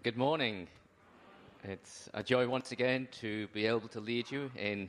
Good 0.00 0.16
morning. 0.16 0.68
It's 1.64 2.08
a 2.14 2.22
joy 2.22 2.48
once 2.48 2.72
again 2.72 3.08
to 3.20 3.46
be 3.48 3.66
able 3.66 3.88
to 3.88 4.00
lead 4.00 4.30
you 4.30 4.50
in 4.56 4.88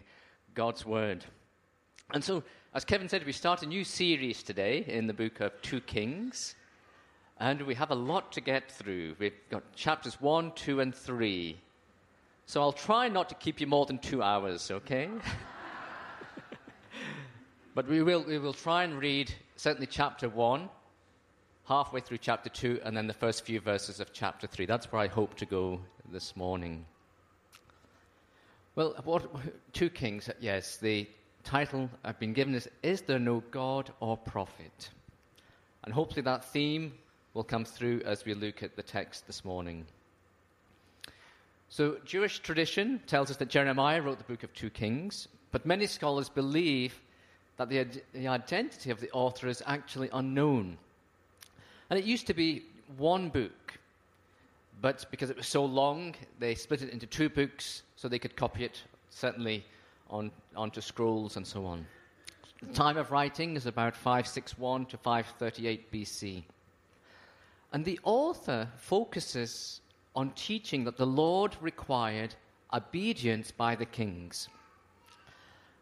God's 0.53 0.85
Word. 0.85 1.25
And 2.13 2.23
so, 2.23 2.41
as 2.73 2.85
Kevin 2.85 3.09
said, 3.09 3.25
we 3.25 3.33
start 3.33 3.63
a 3.63 3.65
new 3.65 3.83
series 3.83 4.43
today 4.43 4.85
in 4.87 5.05
the 5.05 5.13
book 5.13 5.41
of 5.41 5.61
2 5.61 5.81
Kings. 5.81 6.55
And 7.37 7.63
we 7.63 7.75
have 7.75 7.91
a 7.91 7.95
lot 7.95 8.31
to 8.31 8.39
get 8.39 8.71
through. 8.71 9.17
We've 9.19 9.33
got 9.49 9.75
chapters 9.75 10.21
1, 10.21 10.53
2, 10.55 10.79
and 10.79 10.95
3. 10.95 11.59
So 12.45 12.61
I'll 12.61 12.71
try 12.71 13.09
not 13.09 13.27
to 13.27 13.35
keep 13.35 13.59
you 13.59 13.67
more 13.67 13.85
than 13.85 13.97
two 13.97 14.23
hours, 14.23 14.71
okay? 14.71 15.09
but 17.75 17.89
we 17.89 18.01
will, 18.03 18.23
we 18.23 18.37
will 18.37 18.53
try 18.53 18.85
and 18.85 18.97
read 18.97 19.33
certainly 19.57 19.87
chapter 19.87 20.29
1 20.29 20.69
halfway 21.65 22.01
through 22.01 22.17
chapter 22.17 22.49
2 22.49 22.81
and 22.83 22.95
then 22.95 23.07
the 23.07 23.13
first 23.13 23.45
few 23.45 23.59
verses 23.59 23.99
of 23.99 24.11
chapter 24.11 24.47
3. 24.47 24.65
That's 24.65 24.91
where 24.91 25.01
I 25.01 25.07
hope 25.07 25.35
to 25.35 25.45
go 25.45 25.79
this 26.11 26.35
morning. 26.35 26.85
Well, 28.75 28.95
what, 29.03 29.25
2 29.73 29.89
Kings, 29.89 30.29
yes, 30.41 30.77
the 30.77 31.07
title 31.43 31.89
I've 32.03 32.19
been 32.19 32.33
given 32.33 32.55
is 32.55 32.67
Is 32.81 33.01
There 33.01 33.19
No 33.19 33.43
God 33.51 33.91
or 33.99 34.17
Prophet? 34.17 34.89
And 35.83 35.93
hopefully 35.93 36.23
that 36.23 36.45
theme 36.45 36.93
will 37.33 37.43
come 37.43 37.65
through 37.65 38.01
as 38.05 38.25
we 38.25 38.33
look 38.33 38.63
at 38.63 38.75
the 38.75 38.83
text 38.83 39.27
this 39.27 39.45
morning. 39.45 39.85
So, 41.69 41.97
Jewish 42.05 42.39
tradition 42.39 43.01
tells 43.07 43.31
us 43.31 43.37
that 43.37 43.49
Jeremiah 43.49 44.01
wrote 44.01 44.19
the 44.19 44.23
book 44.25 44.43
of 44.43 44.53
2 44.53 44.69
Kings, 44.69 45.27
but 45.51 45.65
many 45.65 45.87
scholars 45.87 46.29
believe 46.29 47.01
that 47.57 47.69
the, 47.69 47.87
the 48.13 48.27
identity 48.27 48.91
of 48.91 48.99
the 48.99 49.09
author 49.11 49.47
is 49.47 49.63
actually 49.65 50.09
unknown. 50.13 50.77
And 51.89 51.99
it 51.99 52.05
used 52.05 52.27
to 52.27 52.33
be 52.33 52.63
one 52.97 53.29
book, 53.29 53.79
but 54.81 55.05
because 55.11 55.29
it 55.29 55.37
was 55.37 55.47
so 55.47 55.63
long, 55.65 56.15
they 56.39 56.55
split 56.55 56.81
it 56.81 56.89
into 56.89 57.05
two 57.05 57.29
books 57.29 57.83
so 57.95 58.07
they 58.07 58.19
could 58.19 58.35
copy 58.35 58.65
it, 58.65 58.81
certainly 59.09 59.65
on, 60.09 60.31
onto 60.55 60.81
scrolls 60.81 61.37
and 61.37 61.45
so 61.45 61.65
on. 61.65 61.85
The 62.61 62.73
time 62.73 62.97
of 62.97 63.11
writing 63.11 63.55
is 63.55 63.65
about 63.65 63.95
561 63.95 64.85
to 64.87 64.97
538 64.97 65.91
BC. 65.91 66.43
And 67.73 67.83
the 67.83 67.99
author 68.03 68.69
focuses 68.77 69.81
on 70.15 70.29
teaching 70.31 70.83
that 70.85 70.97
the 70.97 71.05
Lord 71.05 71.55
required 71.59 72.35
obedience 72.71 73.51
by 73.51 73.75
the 73.75 73.85
kings. 73.85 74.47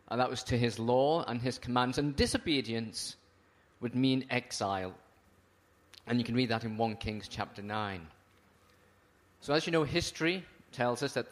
And 0.10 0.20
that 0.20 0.30
was 0.30 0.44
to 0.44 0.58
his 0.58 0.80
law 0.80 1.24
and 1.24 1.42
his 1.42 1.58
commands. 1.58 1.98
And 1.98 2.16
disobedience 2.16 3.16
would 3.80 3.96
mean 3.96 4.26
exile 4.30 4.94
and 6.08 6.20
you 6.20 6.26
can 6.26 6.36
read 6.36 6.50
that 6.50 6.64
in 6.64 6.78
1 6.78 6.96
Kings 6.98 7.28
chapter 7.28 7.62
9. 7.62 8.08
So, 9.42 9.54
as 9.54 9.66
you 9.66 9.72
know, 9.72 9.84
history 9.84 10.44
tells 10.72 11.04
us 11.04 11.14
that 11.14 11.28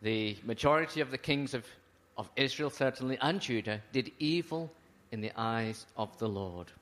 the 0.00 0.36
majority 0.44 1.00
of 1.00 1.10
the 1.10 1.18
kings 1.18 1.54
of, 1.54 1.64
of 2.16 2.28
Israel, 2.36 2.70
certainly, 2.70 3.18
and 3.20 3.40
Judah, 3.40 3.80
did 3.92 4.10
evil 4.18 4.70
in 5.12 5.20
the 5.20 5.32
eyes 5.36 5.86
of 5.96 6.16
the 6.18 6.28
Lord. 6.28 6.72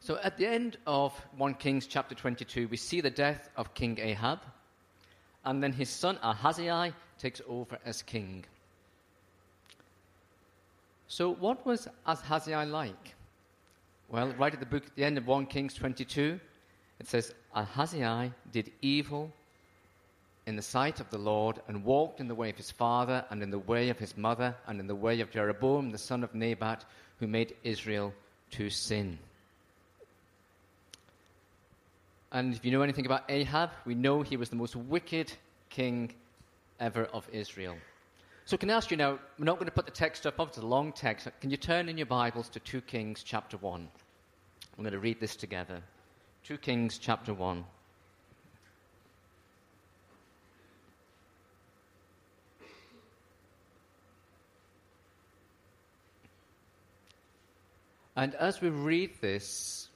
So, 0.00 0.18
at 0.22 0.38
the 0.38 0.46
end 0.46 0.78
of 0.86 1.12
1 1.36 1.54
Kings 1.54 1.86
chapter 1.86 2.14
22, 2.14 2.68
we 2.68 2.76
see 2.76 3.00
the 3.00 3.10
death 3.10 3.50
of 3.56 3.74
King 3.74 3.98
Ahab, 4.00 4.40
and 5.44 5.62
then 5.62 5.72
his 5.72 5.90
son 5.90 6.18
Ahaziah 6.22 6.94
takes 7.18 7.42
over 7.48 7.78
as 7.84 8.02
king. 8.02 8.44
So, 11.08 11.34
what 11.34 11.66
was 11.66 11.88
Ahaziah 12.06 12.64
like? 12.64 13.14
Well, 14.10 14.34
right 14.38 14.52
at 14.52 14.58
the 14.58 14.66
book, 14.66 14.84
at 14.84 14.96
the 14.96 15.04
end 15.04 15.18
of 15.18 15.26
1 15.28 15.46
Kings 15.46 15.72
22, 15.74 16.40
it 16.98 17.06
says, 17.06 17.32
Ahaziah 17.54 18.34
did 18.50 18.72
evil 18.82 19.30
in 20.46 20.56
the 20.56 20.62
sight 20.62 20.98
of 20.98 21.08
the 21.10 21.18
Lord 21.18 21.60
and 21.68 21.84
walked 21.84 22.18
in 22.18 22.26
the 22.26 22.34
way 22.34 22.50
of 22.50 22.56
his 22.56 22.72
father 22.72 23.24
and 23.30 23.40
in 23.40 23.50
the 23.50 23.58
way 23.58 23.88
of 23.88 23.98
his 23.98 24.16
mother 24.16 24.56
and 24.66 24.80
in 24.80 24.88
the 24.88 24.96
way 24.96 25.20
of 25.20 25.30
Jeroboam 25.30 25.90
the 25.90 25.98
son 25.98 26.24
of 26.24 26.34
Nebat, 26.34 26.84
who 27.20 27.28
made 27.28 27.54
Israel 27.62 28.12
to 28.52 28.68
sin. 28.68 29.16
And 32.32 32.54
if 32.54 32.64
you 32.64 32.72
know 32.72 32.82
anything 32.82 33.06
about 33.06 33.24
Ahab, 33.28 33.70
we 33.84 33.94
know 33.94 34.22
he 34.22 34.36
was 34.36 34.50
the 34.50 34.56
most 34.56 34.74
wicked 34.74 35.32
king 35.68 36.12
ever 36.80 37.04
of 37.06 37.28
Israel. 37.32 37.76
So, 38.50 38.56
can 38.56 38.68
I 38.68 38.74
ask 38.74 38.90
you 38.90 38.96
now, 38.96 39.16
we're 39.38 39.44
not 39.44 39.60
going 39.60 39.66
to 39.66 39.72
put 39.72 39.86
the 39.86 39.92
text 39.92 40.26
up, 40.26 40.40
it's 40.40 40.58
a 40.58 40.66
long 40.66 40.92
text. 40.92 41.28
Can 41.40 41.50
you 41.50 41.56
turn 41.56 41.88
in 41.88 41.96
your 41.96 42.06
Bibles 42.06 42.48
to 42.48 42.58
2 42.58 42.80
Kings 42.80 43.22
chapter 43.22 43.56
1? 43.56 43.88
I'm 44.76 44.82
going 44.82 44.90
to 44.90 44.98
read 44.98 45.20
this 45.20 45.36
together. 45.36 45.80
2 46.42 46.58
Kings 46.58 46.98
chapter 46.98 47.32
1. 47.32 47.64
And 58.16 58.34
as 58.34 58.60
we 58.60 58.70
read 58.70 59.12
this, 59.20 59.89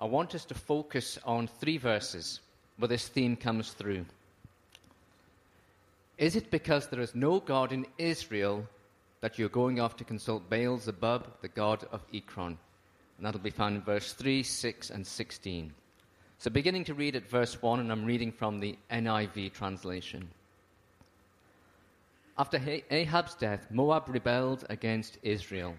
I 0.00 0.06
want 0.06 0.34
us 0.34 0.44
to 0.46 0.54
focus 0.54 1.18
on 1.24 1.46
three 1.46 1.78
verses 1.78 2.40
where 2.78 2.88
this 2.88 3.08
theme 3.08 3.36
comes 3.36 3.72
through. 3.72 4.04
Is 6.18 6.36
it 6.36 6.50
because 6.50 6.88
there 6.88 7.00
is 7.00 7.14
no 7.14 7.40
God 7.40 7.72
in 7.72 7.86
Israel 7.98 8.66
that 9.20 9.38
you're 9.38 9.48
going 9.48 9.80
off 9.80 9.96
to 9.96 10.04
consult 10.04 10.48
Baal 10.50 10.78
Zebub, 10.78 11.26
the 11.40 11.48
god 11.48 11.86
of 11.92 12.02
Ekron? 12.12 12.58
And 13.16 13.26
that'll 13.26 13.40
be 13.40 13.50
found 13.50 13.76
in 13.76 13.82
verse 13.82 14.12
3, 14.12 14.42
6, 14.42 14.90
and 14.90 15.06
16. 15.06 15.72
So, 16.38 16.50
beginning 16.50 16.84
to 16.84 16.94
read 16.94 17.16
at 17.16 17.28
verse 17.28 17.60
1, 17.62 17.80
and 17.80 17.90
I'm 17.90 18.04
reading 18.04 18.32
from 18.32 18.58
the 18.58 18.76
NIV 18.90 19.52
translation. 19.52 20.28
After 22.36 22.60
Ahab's 22.90 23.34
death, 23.34 23.68
Moab 23.70 24.08
rebelled 24.08 24.66
against 24.68 25.18
Israel. 25.22 25.74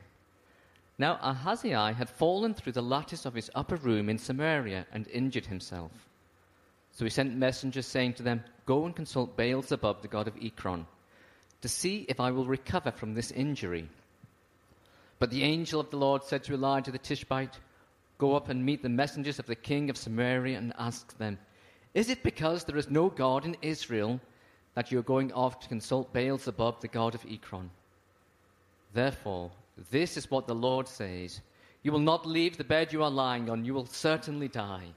Now 0.97 1.19
Ahaziah 1.21 1.93
had 1.93 2.09
fallen 2.09 2.53
through 2.53 2.71
the 2.71 2.81
lattice 2.81 3.25
of 3.25 3.33
his 3.33 3.51
upper 3.53 3.75
room 3.75 4.09
in 4.09 4.17
Samaria 4.17 4.85
and 4.93 5.07
injured 5.09 5.45
himself. 5.45 5.91
So 6.91 7.03
he 7.03 7.11
sent 7.11 7.35
messengers 7.35 7.85
saying 7.85 8.13
to 8.13 8.23
them, 8.23 8.43
Go 8.65 8.85
and 8.85 8.95
consult 8.95 9.35
Baal 9.35 9.61
Zebub, 9.61 10.01
the 10.01 10.07
god 10.07 10.29
of 10.29 10.37
Ekron, 10.41 10.87
to 11.61 11.67
see 11.67 12.05
if 12.07 12.21
I 12.21 12.31
will 12.31 12.45
recover 12.45 12.91
from 12.91 13.13
this 13.13 13.31
injury. 13.31 13.89
But 15.19 15.29
the 15.29 15.43
angel 15.43 15.81
of 15.81 15.89
the 15.89 15.97
Lord 15.97 16.23
said 16.23 16.43
to 16.45 16.53
Elijah 16.53 16.91
the 16.91 16.97
Tishbite, 16.97 17.59
Go 18.17 18.35
up 18.35 18.47
and 18.47 18.65
meet 18.65 18.81
the 18.81 18.89
messengers 18.89 19.39
of 19.39 19.45
the 19.45 19.55
king 19.55 19.89
of 19.89 19.97
Samaria 19.97 20.57
and 20.57 20.73
ask 20.77 21.17
them, 21.17 21.37
Is 21.93 22.09
it 22.09 22.23
because 22.23 22.63
there 22.63 22.77
is 22.77 22.89
no 22.89 23.09
God 23.09 23.43
in 23.43 23.57
Israel 23.61 24.21
that 24.73 24.89
you 24.91 24.99
are 24.99 25.03
going 25.03 25.33
off 25.33 25.59
to 25.59 25.67
consult 25.67 26.13
Baal 26.13 26.37
Zebub, 26.37 26.79
the 26.79 26.87
god 26.87 27.13
of 27.13 27.25
Ekron? 27.29 27.69
Therefore, 28.93 29.51
this 29.91 30.17
is 30.17 30.31
what 30.31 30.47
the 30.47 30.55
Lord 30.55 30.87
says 30.87 31.41
You 31.83 31.91
will 31.91 31.99
not 31.99 32.25
leave 32.25 32.57
the 32.57 32.63
bed 32.63 32.93
you 32.93 33.03
are 33.03 33.11
lying 33.11 33.49
on, 33.49 33.65
you 33.65 33.73
will 33.73 33.85
certainly 33.85 34.47
die. 34.47 34.87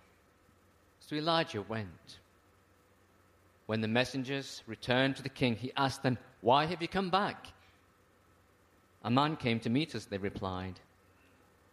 So 1.00 1.16
Elijah 1.16 1.62
went. 1.62 2.18
When 3.66 3.80
the 3.80 3.88
messengers 3.88 4.62
returned 4.66 5.16
to 5.16 5.22
the 5.22 5.28
king, 5.28 5.54
he 5.54 5.72
asked 5.76 6.02
them, 6.02 6.18
Why 6.40 6.64
have 6.66 6.80
you 6.80 6.88
come 6.88 7.10
back? 7.10 7.48
A 9.04 9.10
man 9.10 9.36
came 9.36 9.60
to 9.60 9.70
meet 9.70 9.94
us, 9.94 10.06
they 10.06 10.18
replied. 10.18 10.80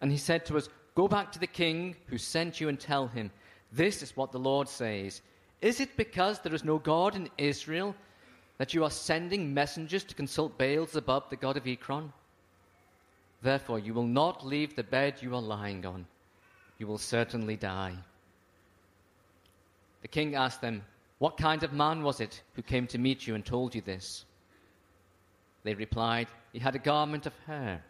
And 0.02 0.12
he 0.12 0.18
said 0.18 0.46
to 0.46 0.58
us, 0.58 0.70
Go 0.96 1.08
back 1.08 1.32
to 1.32 1.40
the 1.40 1.48
king 1.48 1.96
who 2.08 2.18
sent 2.18 2.60
you 2.60 2.70
and 2.70 2.80
tell 2.80 3.08
him, 3.08 3.32
This 3.72 4.02
is 4.04 4.16
what 4.16 4.32
the 4.32 4.40
Lord 4.40 4.68
says. 4.68 5.22
Is 5.62 5.80
it 5.80 5.98
because 5.98 6.40
there 6.40 6.54
is 6.54 6.64
no 6.64 6.78
God 6.78 7.16
in 7.16 7.30
Israel 7.38 7.96
that 8.58 8.74
you 8.74 8.84
are 8.84 8.92
sending 8.92 9.54
messengers 9.54 10.04
to 10.06 10.16
consult 10.16 10.58
Baal 10.58 10.86
Zebub, 10.86 11.30
the 11.30 11.36
god 11.36 11.58
of 11.58 11.68
Ekron? 11.68 12.12
Therefore, 13.46 13.78
you 13.78 13.94
will 13.94 14.08
not 14.08 14.44
leave 14.44 14.76
the 14.76 14.82
bed 14.82 15.22
you 15.22 15.36
are 15.36 15.42
lying 15.42 15.86
on. 15.86 16.08
You 16.80 16.88
will 16.88 16.98
certainly 16.98 17.56
die. 17.56 17.94
The 20.02 20.08
king 20.08 20.34
asked 20.34 20.62
them, 20.62 20.82
What 21.20 21.38
kind 21.38 21.62
of 21.62 21.72
man 21.72 22.02
was 22.02 22.20
it 22.20 22.42
who 22.56 22.64
came 22.64 22.88
to 22.88 22.98
meet 22.98 23.28
you 23.28 23.36
and 23.36 23.46
told 23.46 23.76
you 23.76 23.82
this? 23.82 24.26
They 25.62 25.76
replied, 25.76 26.28
He 26.54 26.58
had 26.58 26.74
a 26.74 26.80
garment 26.80 27.28
of 27.28 27.38
hair 27.46 27.84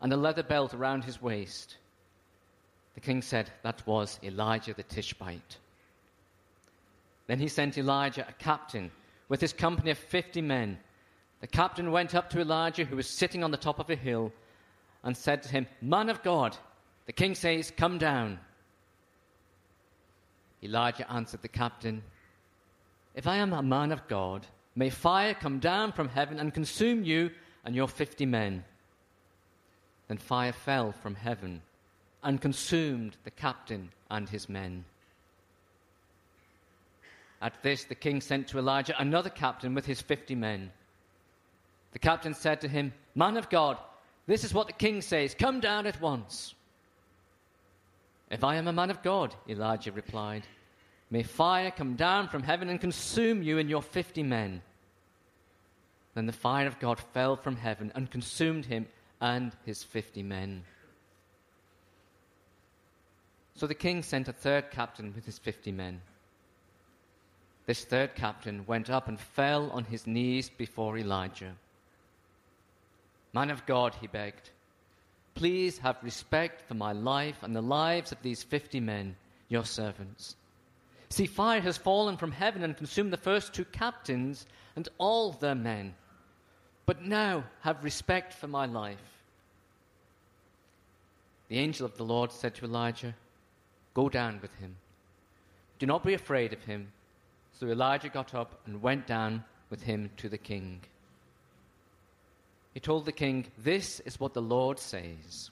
and 0.00 0.12
a 0.12 0.16
leather 0.16 0.44
belt 0.44 0.72
around 0.72 1.02
his 1.02 1.20
waist. 1.20 1.78
The 2.94 3.00
king 3.00 3.22
said, 3.22 3.50
That 3.64 3.84
was 3.84 4.20
Elijah 4.22 4.72
the 4.72 4.84
Tishbite. 4.84 5.56
Then 7.26 7.40
he 7.40 7.48
sent 7.48 7.76
Elijah 7.76 8.24
a 8.28 8.32
captain 8.34 8.92
with 9.28 9.40
his 9.40 9.52
company 9.52 9.90
of 9.90 9.98
fifty 9.98 10.42
men. 10.42 10.78
The 11.40 11.48
captain 11.48 11.90
went 11.90 12.14
up 12.14 12.30
to 12.30 12.40
Elijah, 12.40 12.84
who 12.84 12.94
was 12.94 13.08
sitting 13.08 13.42
on 13.42 13.50
the 13.50 13.56
top 13.56 13.80
of 13.80 13.90
a 13.90 13.96
hill, 13.96 14.32
and 15.04 15.16
said 15.16 15.42
to 15.42 15.48
him, 15.48 15.66
Man 15.80 16.08
of 16.08 16.22
God, 16.22 16.56
the 17.06 17.12
king 17.12 17.34
says, 17.34 17.72
Come 17.76 17.98
down. 17.98 18.38
Elijah 20.62 21.10
answered 21.10 21.42
the 21.42 21.48
captain, 21.48 22.02
If 23.14 23.26
I 23.26 23.36
am 23.36 23.52
a 23.52 23.62
man 23.62 23.90
of 23.90 24.06
God, 24.06 24.46
may 24.76 24.90
fire 24.90 25.34
come 25.34 25.58
down 25.58 25.92
from 25.92 26.08
heaven 26.08 26.38
and 26.38 26.54
consume 26.54 27.04
you 27.04 27.30
and 27.64 27.74
your 27.74 27.88
fifty 27.88 28.26
men. 28.26 28.64
Then 30.08 30.18
fire 30.18 30.52
fell 30.52 30.92
from 30.92 31.14
heaven 31.14 31.62
and 32.22 32.40
consumed 32.40 33.16
the 33.24 33.30
captain 33.30 33.90
and 34.10 34.28
his 34.28 34.48
men. 34.48 34.84
At 37.40 37.60
this, 37.62 37.84
the 37.84 37.96
king 37.96 38.20
sent 38.20 38.46
to 38.48 38.58
Elijah 38.58 38.94
another 39.00 39.30
captain 39.30 39.74
with 39.74 39.84
his 39.86 40.00
fifty 40.00 40.36
men. 40.36 40.70
The 41.92 41.98
captain 41.98 42.34
said 42.34 42.60
to 42.60 42.68
him, 42.68 42.92
Man 43.16 43.36
of 43.36 43.50
God, 43.50 43.78
this 44.26 44.44
is 44.44 44.54
what 44.54 44.66
the 44.66 44.72
king 44.72 45.00
says 45.00 45.34
Come 45.34 45.60
down 45.60 45.86
at 45.86 46.00
once. 46.00 46.54
If 48.30 48.44
I 48.44 48.56
am 48.56 48.66
a 48.66 48.72
man 48.72 48.90
of 48.90 49.02
God, 49.02 49.34
Elijah 49.48 49.92
replied, 49.92 50.46
may 51.10 51.22
fire 51.22 51.70
come 51.70 51.96
down 51.96 52.28
from 52.28 52.42
heaven 52.42 52.70
and 52.70 52.80
consume 52.80 53.42
you 53.42 53.58
and 53.58 53.68
your 53.68 53.82
fifty 53.82 54.22
men. 54.22 54.62
Then 56.14 56.24
the 56.26 56.32
fire 56.32 56.66
of 56.66 56.78
God 56.78 56.98
fell 57.12 57.36
from 57.36 57.56
heaven 57.56 57.92
and 57.94 58.10
consumed 58.10 58.64
him 58.66 58.86
and 59.20 59.52
his 59.66 59.82
fifty 59.82 60.22
men. 60.22 60.64
So 63.54 63.66
the 63.66 63.74
king 63.74 64.02
sent 64.02 64.28
a 64.28 64.32
third 64.32 64.70
captain 64.70 65.12
with 65.14 65.26
his 65.26 65.38
fifty 65.38 65.70
men. 65.70 66.00
This 67.66 67.84
third 67.84 68.14
captain 68.14 68.64
went 68.66 68.90
up 68.90 69.08
and 69.08 69.20
fell 69.20 69.70
on 69.70 69.84
his 69.84 70.06
knees 70.06 70.48
before 70.48 70.98
Elijah. 70.98 71.54
Man 73.32 73.50
of 73.50 73.64
God, 73.66 73.94
he 74.00 74.06
begged, 74.06 74.50
please 75.34 75.78
have 75.78 75.96
respect 76.02 76.62
for 76.68 76.74
my 76.74 76.92
life 76.92 77.42
and 77.42 77.56
the 77.56 77.62
lives 77.62 78.12
of 78.12 78.20
these 78.22 78.42
fifty 78.42 78.80
men, 78.80 79.16
your 79.48 79.64
servants. 79.64 80.36
See, 81.08 81.26
fire 81.26 81.60
has 81.60 81.76
fallen 81.76 82.16
from 82.16 82.32
heaven 82.32 82.62
and 82.62 82.76
consumed 82.76 83.12
the 83.12 83.18
first 83.18 83.52
two 83.52 83.64
captains 83.66 84.46
and 84.76 84.88
all 84.98 85.32
their 85.32 85.54
men. 85.54 85.94
But 86.86 87.02
now 87.02 87.44
have 87.60 87.84
respect 87.84 88.32
for 88.32 88.48
my 88.48 88.66
life. 88.66 88.98
The 91.48 91.58
angel 91.58 91.84
of 91.84 91.96
the 91.96 92.04
Lord 92.04 92.32
said 92.32 92.54
to 92.56 92.64
Elijah, 92.64 93.14
Go 93.94 94.08
down 94.08 94.38
with 94.40 94.54
him. 94.54 94.76
Do 95.78 95.86
not 95.86 96.02
be 96.02 96.14
afraid 96.14 96.52
of 96.52 96.64
him. 96.64 96.92
So 97.58 97.66
Elijah 97.66 98.08
got 98.08 98.34
up 98.34 98.60
and 98.66 98.80
went 98.80 99.06
down 99.06 99.44
with 99.68 99.82
him 99.82 100.10
to 100.16 100.28
the 100.28 100.38
king. 100.38 100.80
He 102.72 102.80
told 102.80 103.04
the 103.04 103.12
king, 103.12 103.46
This 103.58 104.00
is 104.00 104.18
what 104.18 104.34
the 104.34 104.42
Lord 104.42 104.78
says. 104.78 105.50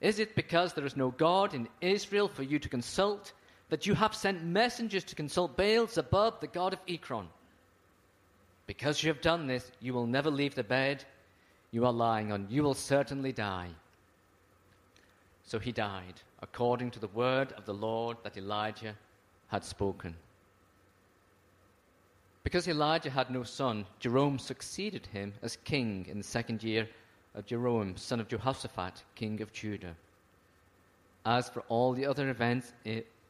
Is 0.00 0.18
it 0.18 0.34
because 0.34 0.72
there 0.72 0.86
is 0.86 0.96
no 0.96 1.10
God 1.10 1.54
in 1.54 1.68
Israel 1.80 2.28
for 2.28 2.42
you 2.42 2.58
to 2.58 2.68
consult 2.68 3.32
that 3.68 3.86
you 3.86 3.94
have 3.94 4.14
sent 4.14 4.44
messengers 4.44 5.04
to 5.04 5.14
consult 5.14 5.56
Baal 5.56 5.86
Zebub, 5.86 6.40
the 6.40 6.46
god 6.46 6.72
of 6.72 6.80
Ekron? 6.86 7.28
Because 8.66 9.02
you 9.02 9.08
have 9.08 9.20
done 9.20 9.46
this, 9.46 9.70
you 9.80 9.94
will 9.94 10.06
never 10.06 10.30
leave 10.30 10.54
the 10.54 10.64
bed 10.64 11.04
you 11.70 11.84
are 11.84 11.92
lying 11.92 12.32
on. 12.32 12.46
You 12.48 12.62
will 12.62 12.74
certainly 12.74 13.32
die. 13.32 13.68
So 15.44 15.58
he 15.58 15.72
died, 15.72 16.14
according 16.40 16.90
to 16.92 16.98
the 16.98 17.08
word 17.08 17.52
of 17.52 17.64
the 17.64 17.74
Lord 17.74 18.16
that 18.24 18.36
Elijah 18.36 18.94
had 19.48 19.64
spoken. 19.64 20.16
Because 22.46 22.68
Elijah 22.68 23.10
had 23.10 23.28
no 23.28 23.42
son, 23.42 23.84
Joram 23.98 24.38
succeeded 24.38 25.04
him 25.06 25.32
as 25.42 25.56
king 25.64 26.06
in 26.08 26.18
the 26.18 26.22
second 26.22 26.62
year 26.62 26.88
of 27.34 27.44
Jeroboam, 27.44 27.96
son 27.96 28.20
of 28.20 28.28
Jehoshaphat, 28.28 29.02
king 29.16 29.40
of 29.40 29.52
Judah. 29.52 29.96
As 31.24 31.48
for 31.48 31.64
all 31.68 31.92
the 31.92 32.06
other 32.06 32.30
events 32.30 32.72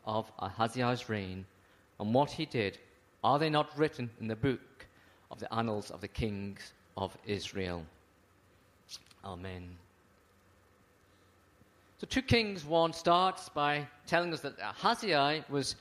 of 0.05 0.31
Ahaziah's 0.39 1.09
reign 1.09 1.47
and 1.99 2.13
what 2.13 2.31
he 2.31 2.45
did, 2.45 2.77
are 3.25 3.39
they 3.39 3.49
not 3.49 3.71
written 3.79 4.11
in 4.21 4.29
the 4.29 4.37
book 4.37 4.87
of 5.31 5.39
the 5.41 5.51
annals 5.51 5.91
of 5.91 6.03
the 6.03 6.09
kings 6.09 6.75
of 6.99 7.17
Israel? 7.25 7.87
Amen. 9.25 9.79
So, 12.03 12.07
2 12.07 12.21
Kings 12.21 12.67
1 12.67 12.93
starts 12.93 13.49
by 13.49 13.89
telling 14.07 14.35
us 14.35 14.41
that 14.41 14.61
Ahaziah 14.61 15.43
was 15.49 15.77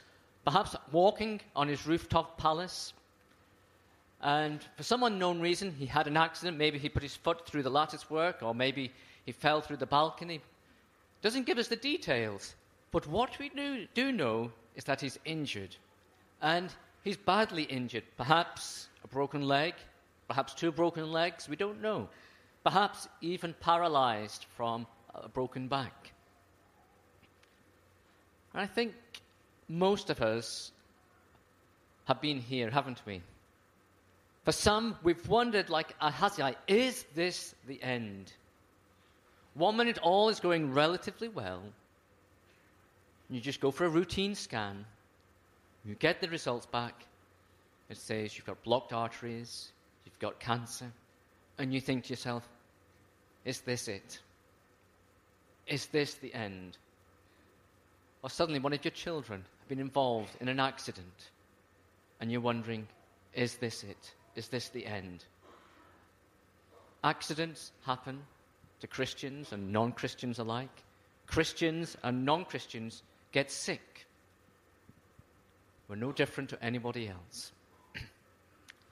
perhaps 0.46 0.74
walking 0.94 1.42
on 1.54 1.68
his 1.68 1.86
rooftop 1.86 2.38
palace 2.38 2.94
and 4.26 4.66
for 4.76 4.82
some 4.82 5.04
unknown 5.04 5.40
reason, 5.40 5.72
he 5.78 5.86
had 5.86 6.08
an 6.08 6.18
accident. 6.18 6.58
Maybe 6.58 6.80
he 6.80 6.90
put 6.90 7.04
his 7.04 7.16
foot 7.16 7.46
through 7.46 7.62
the 7.62 7.70
lattice 7.70 8.10
work, 8.10 8.42
or 8.42 8.56
maybe 8.56 8.92
he 9.24 9.32
fell 9.32 9.62
through 9.62 9.78
the 9.78 9.86
balcony. 9.86 10.42
Doesn't 11.22 11.46
give 11.46 11.60
us 11.60 11.68
the 11.68 11.76
details. 11.76 12.56
But 12.90 13.06
what 13.06 13.38
we 13.38 13.50
do, 13.50 13.86
do 13.94 14.12
know 14.12 14.52
is 14.76 14.84
that 14.86 15.00
he's 15.00 15.20
injured. 15.26 15.76
And 16.42 16.74
he's 17.04 17.18
badly 17.18 17.64
injured. 17.66 18.02
Perhaps 18.18 18.88
a 19.04 19.08
broken 19.08 19.44
leg, 19.44 19.76
perhaps 20.28 20.56
two 20.56 20.72
broken 20.72 21.12
legs, 21.12 21.48
we 21.48 21.56
don't 21.56 21.80
know. 21.80 22.10
Perhaps 22.64 23.08
even 23.22 23.54
paralyzed 23.60 24.48
from 24.58 24.88
a 25.14 25.30
broken 25.30 25.68
back. 25.68 26.14
And 28.56 28.64
I 28.64 28.66
think 28.66 28.96
most 29.70 30.10
of 30.10 30.20
us 30.24 30.72
have 32.06 32.22
been 32.22 32.40
here, 32.40 32.72
haven't 32.72 33.04
we? 33.06 33.22
For 34.46 34.52
some, 34.52 34.96
we've 35.02 35.28
wondered, 35.28 35.72
like 35.72 35.96
uh, 36.00 36.06
Ahaziah, 36.06 36.56
is 36.68 37.04
this 37.16 37.56
the 37.68 37.82
end? 37.82 38.32
One 39.56 39.76
minute 39.76 39.98
all 39.98 40.30
is 40.30 40.40
going 40.40 40.72
relatively 40.72 41.28
well. 41.28 41.64
You 43.28 43.42
just 43.42 43.60
go 43.60 43.72
for 43.72 43.86
a 43.86 43.90
routine 43.90 44.36
scan. 44.36 44.86
You 45.84 45.96
get 45.96 46.22
the 46.22 46.30
results 46.30 46.68
back. 46.68 46.94
It 47.90 47.98
says 47.98 48.38
you've 48.38 48.46
got 48.46 48.64
blocked 48.64 48.94
arteries, 48.94 49.72
you've 50.06 50.20
got 50.20 50.40
cancer, 50.40 50.92
and 51.58 51.74
you 51.74 51.82
think 51.82 52.04
to 52.06 52.10
yourself, 52.12 52.48
is 53.46 53.62
this 53.62 53.88
it? 53.88 54.20
Is 55.66 55.88
this 55.88 56.16
the 56.16 56.34
end? 56.36 56.78
Or 58.22 58.30
suddenly 58.30 58.60
one 58.60 58.74
of 58.74 58.84
your 58.86 58.92
children 58.92 59.44
have 59.60 59.70
been 59.70 59.80
involved 59.80 60.36
in 60.40 60.50
an 60.50 60.60
accident, 60.60 61.30
and 62.20 62.32
you're 62.32 62.42
wondering, 62.42 62.88
is 63.34 63.56
this 63.56 63.84
it? 63.84 64.14
Is 64.36 64.48
this 64.48 64.70
the 64.70 64.86
end? 64.86 65.24
Accidents 67.04 67.72
happen 67.86 68.22
to 68.82 68.88
Christians 68.88 69.52
and 69.54 69.72
non 69.72 69.92
Christians 69.92 70.40
alike. 70.40 70.84
Christians 71.28 71.96
and 72.04 72.26
non 72.26 72.46
Christians 72.46 73.04
get 73.32 73.52
sick. 73.52 74.06
We're 75.88 75.96
no 75.96 76.12
different 76.12 76.50
to 76.50 76.64
anybody 76.64 77.08
else. 77.08 77.52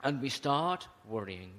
and 0.04 0.22
we 0.22 0.28
start 0.28 0.86
worrying. 1.08 1.52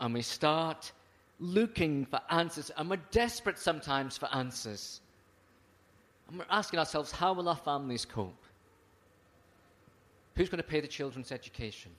And 0.00 0.14
we 0.14 0.22
start 0.22 0.92
looking 1.38 2.06
for 2.06 2.20
answers. 2.30 2.70
And 2.76 2.90
we're 2.90 3.00
desperate 3.10 3.58
sometimes 3.58 4.16
for 4.16 4.34
answers. 4.34 5.00
And 6.28 6.38
we're 6.38 6.46
asking 6.50 6.78
ourselves, 6.78 7.12
how 7.12 7.32
will 7.34 7.48
our 7.48 7.56
families 7.56 8.04
cope? 8.04 8.42
Who's 10.36 10.48
going 10.48 10.62
to 10.62 10.68
pay 10.68 10.80
the 10.80 10.88
children's 10.88 11.30
education? 11.30 11.92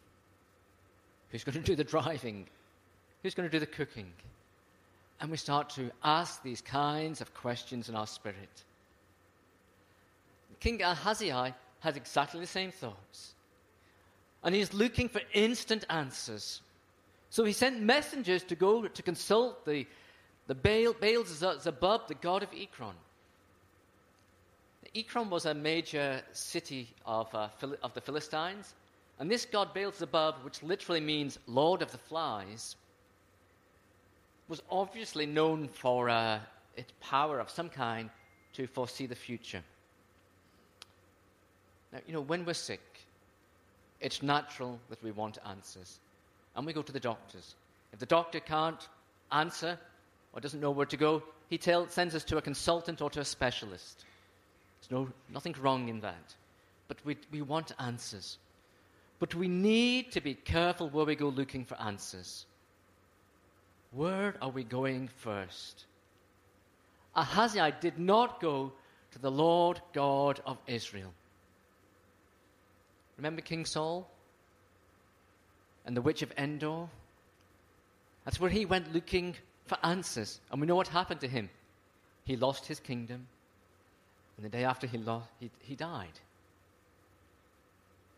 Who's 1.36 1.44
going 1.44 1.62
to 1.62 1.72
do 1.72 1.76
the 1.76 1.84
driving? 1.84 2.48
Who's 3.22 3.36
going 3.36 3.50
to 3.50 3.52
do 3.52 3.60
the 3.60 3.66
cooking? 3.66 4.10
And 5.20 5.30
we 5.30 5.36
start 5.36 5.70
to 5.72 5.92
ask 6.02 6.42
these 6.42 6.62
kinds 6.62 7.20
of 7.20 7.34
questions 7.34 7.90
in 7.90 7.96
our 7.96 8.08
spirit. 8.08 8.64
King 10.62 10.82
Ahaziah 10.82 11.54
has 11.82 11.98
exactly 11.98 12.40
the 12.40 12.48
same 12.48 12.72
thoughts. 12.72 13.34
And 14.46 14.56
he's 14.56 14.74
looking 14.74 15.10
for 15.10 15.20
instant 15.34 15.84
answers. 15.90 16.62
So 17.32 17.44
he 17.44 17.52
sent 17.52 17.82
messengers 17.82 18.46
to 18.46 18.56
go 18.56 18.88
to 18.88 19.04
consult 19.04 19.66
the, 19.66 19.86
the 20.48 20.56
Baal, 20.56 20.94
Baal 20.94 21.26
Zebub, 21.26 22.08
the 22.08 22.16
god 22.16 22.44
of 22.44 22.50
Ekron. 22.58 22.96
Ekron 24.96 25.30
was 25.30 25.46
a 25.46 25.54
major 25.54 26.22
city 26.32 26.88
of, 27.06 27.28
uh, 27.36 27.50
of 27.84 27.94
the 27.94 28.00
Philistines. 28.00 28.74
And 29.20 29.32
this 29.32 29.46
god 29.46 29.74
Beelzebub, 29.74 30.36
which 30.44 30.62
literally 30.62 31.02
means 31.02 31.40
Lord 31.48 31.82
of 31.82 31.92
the 31.92 31.98
Flies, 31.98 32.76
was 34.48 34.62
obviously 34.70 35.26
known 35.26 35.68
for 35.68 36.10
uh, 36.10 36.40
its 36.76 36.92
power 37.00 37.40
of 37.40 37.50
some 37.50 37.70
kind 37.70 38.10
to 38.54 38.68
foresee 38.68 39.06
the 39.06 39.16
future. 39.16 39.64
Now, 41.92 42.00
you 42.08 42.14
know, 42.14 42.22
when 42.22 42.46
we're 42.46 42.54
sick, 42.54 42.82
it's 44.02 44.22
natural 44.22 44.80
that 44.90 45.02
we 45.04 45.12
want 45.12 45.38
answers. 45.48 46.00
And 46.56 46.66
we 46.66 46.74
go 46.74 46.82
to 46.82 46.92
the 46.92 47.00
doctors. 47.00 47.56
If 47.94 48.00
the 48.00 48.06
doctor 48.06 48.40
can't 48.40 48.88
answer 49.32 49.80
or 50.34 50.42
doesn't 50.42 50.60
know 50.60 50.72
where 50.72 50.86
to 50.86 50.98
go, 50.98 51.24
he 51.50 51.58
tell, 51.58 51.88
sends 51.88 52.16
us 52.16 52.24
to 52.26 52.38
a 52.38 52.42
consultant 52.42 53.02
or 53.02 53.10
to 53.12 53.22
a 53.22 53.26
specialist. 53.26 54.04
There's 54.82 54.92
no, 54.92 55.10
nothing 55.34 55.56
wrong 55.60 55.90
in 55.90 56.02
that. 56.02 56.36
But 56.88 56.98
we, 57.06 57.18
we 57.32 57.42
want 57.42 57.72
answers. 57.80 58.38
But 59.20 59.34
we 59.36 59.48
need 59.48 60.12
to 60.12 60.22
be 60.22 60.34
careful 60.34 60.90
where 60.90 61.06
we 61.06 61.16
go 61.16 61.30
looking 61.30 61.66
for 61.66 61.80
answers. 61.82 62.46
Where 63.92 64.36
are 64.42 64.50
we 64.50 64.64
going 64.64 65.08
first? 65.08 65.86
Ahaziah 67.16 67.76
did 67.80 67.98
not 67.98 68.42
go 68.42 68.74
to 69.12 69.20
the 69.20 69.32
Lord 69.32 69.80
God 69.94 70.42
of 70.46 70.58
Israel. 70.68 71.14
Remember 73.18 73.42
King 73.42 73.66
Saul 73.66 74.10
and 75.86 75.96
the 75.96 76.02
witch 76.02 76.22
of 76.22 76.34
Endor? 76.38 76.88
That's 78.26 78.40
where 78.40 78.50
he 78.50 78.66
went 78.66 78.94
looking 78.94 79.36
for 79.68 79.78
answers. 79.84 80.42
And 80.52 80.60
we 80.60 80.68
know 80.68 80.76
what 80.76 80.90
happened 80.90 81.22
to 81.22 81.28
him. 81.28 81.50
He 82.26 82.36
lost 82.36 82.66
his 82.66 82.80
kingdom, 82.80 83.28
and 84.36 84.46
the 84.46 84.50
day 84.50 84.64
after 84.64 84.88
he, 84.88 84.98
lost, 84.98 85.30
he, 85.40 85.52
he 85.60 85.76
died. 85.76 86.20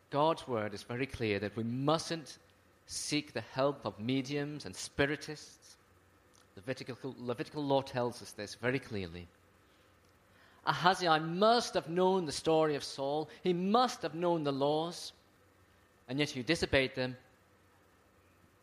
God's 0.09 0.47
word 0.47 0.73
is 0.73 0.83
very 0.83 1.05
clear 1.05 1.39
that 1.39 1.55
we 1.55 1.63
mustn't 1.63 2.37
seek 2.85 3.33
the 3.33 3.43
help 3.53 3.85
of 3.85 3.99
mediums 3.99 4.65
and 4.65 4.75
spiritists. 4.75 5.75
Levitical, 6.55 7.15
Levitical 7.19 7.63
law 7.63 7.81
tells 7.81 8.21
us 8.21 8.31
this 8.31 8.55
very 8.55 8.79
clearly. 8.79 9.27
Ahaziah 10.65 11.19
must 11.19 11.73
have 11.73 11.89
known 11.89 12.25
the 12.25 12.31
story 12.31 12.75
of 12.75 12.83
Saul. 12.83 13.29
He 13.43 13.53
must 13.53 14.01
have 14.01 14.15
known 14.15 14.43
the 14.43 14.51
laws. 14.51 15.13
And 16.09 16.19
yet 16.19 16.29
he 16.29 16.41
disobeyed 16.41 16.95
them. 16.95 17.15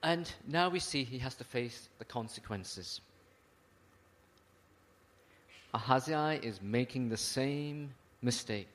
And 0.03 0.31
now 0.47 0.69
we 0.69 0.81
see 0.81 1.05
he 1.05 1.19
has 1.19 1.35
to 1.37 1.45
face 1.45 1.89
the 1.99 2.05
consequences. 2.05 3.01
Ahaziah 5.73 6.41
is 6.43 6.61
making 6.63 7.09
the 7.09 7.17
same 7.17 7.91
mistake. 8.23 8.69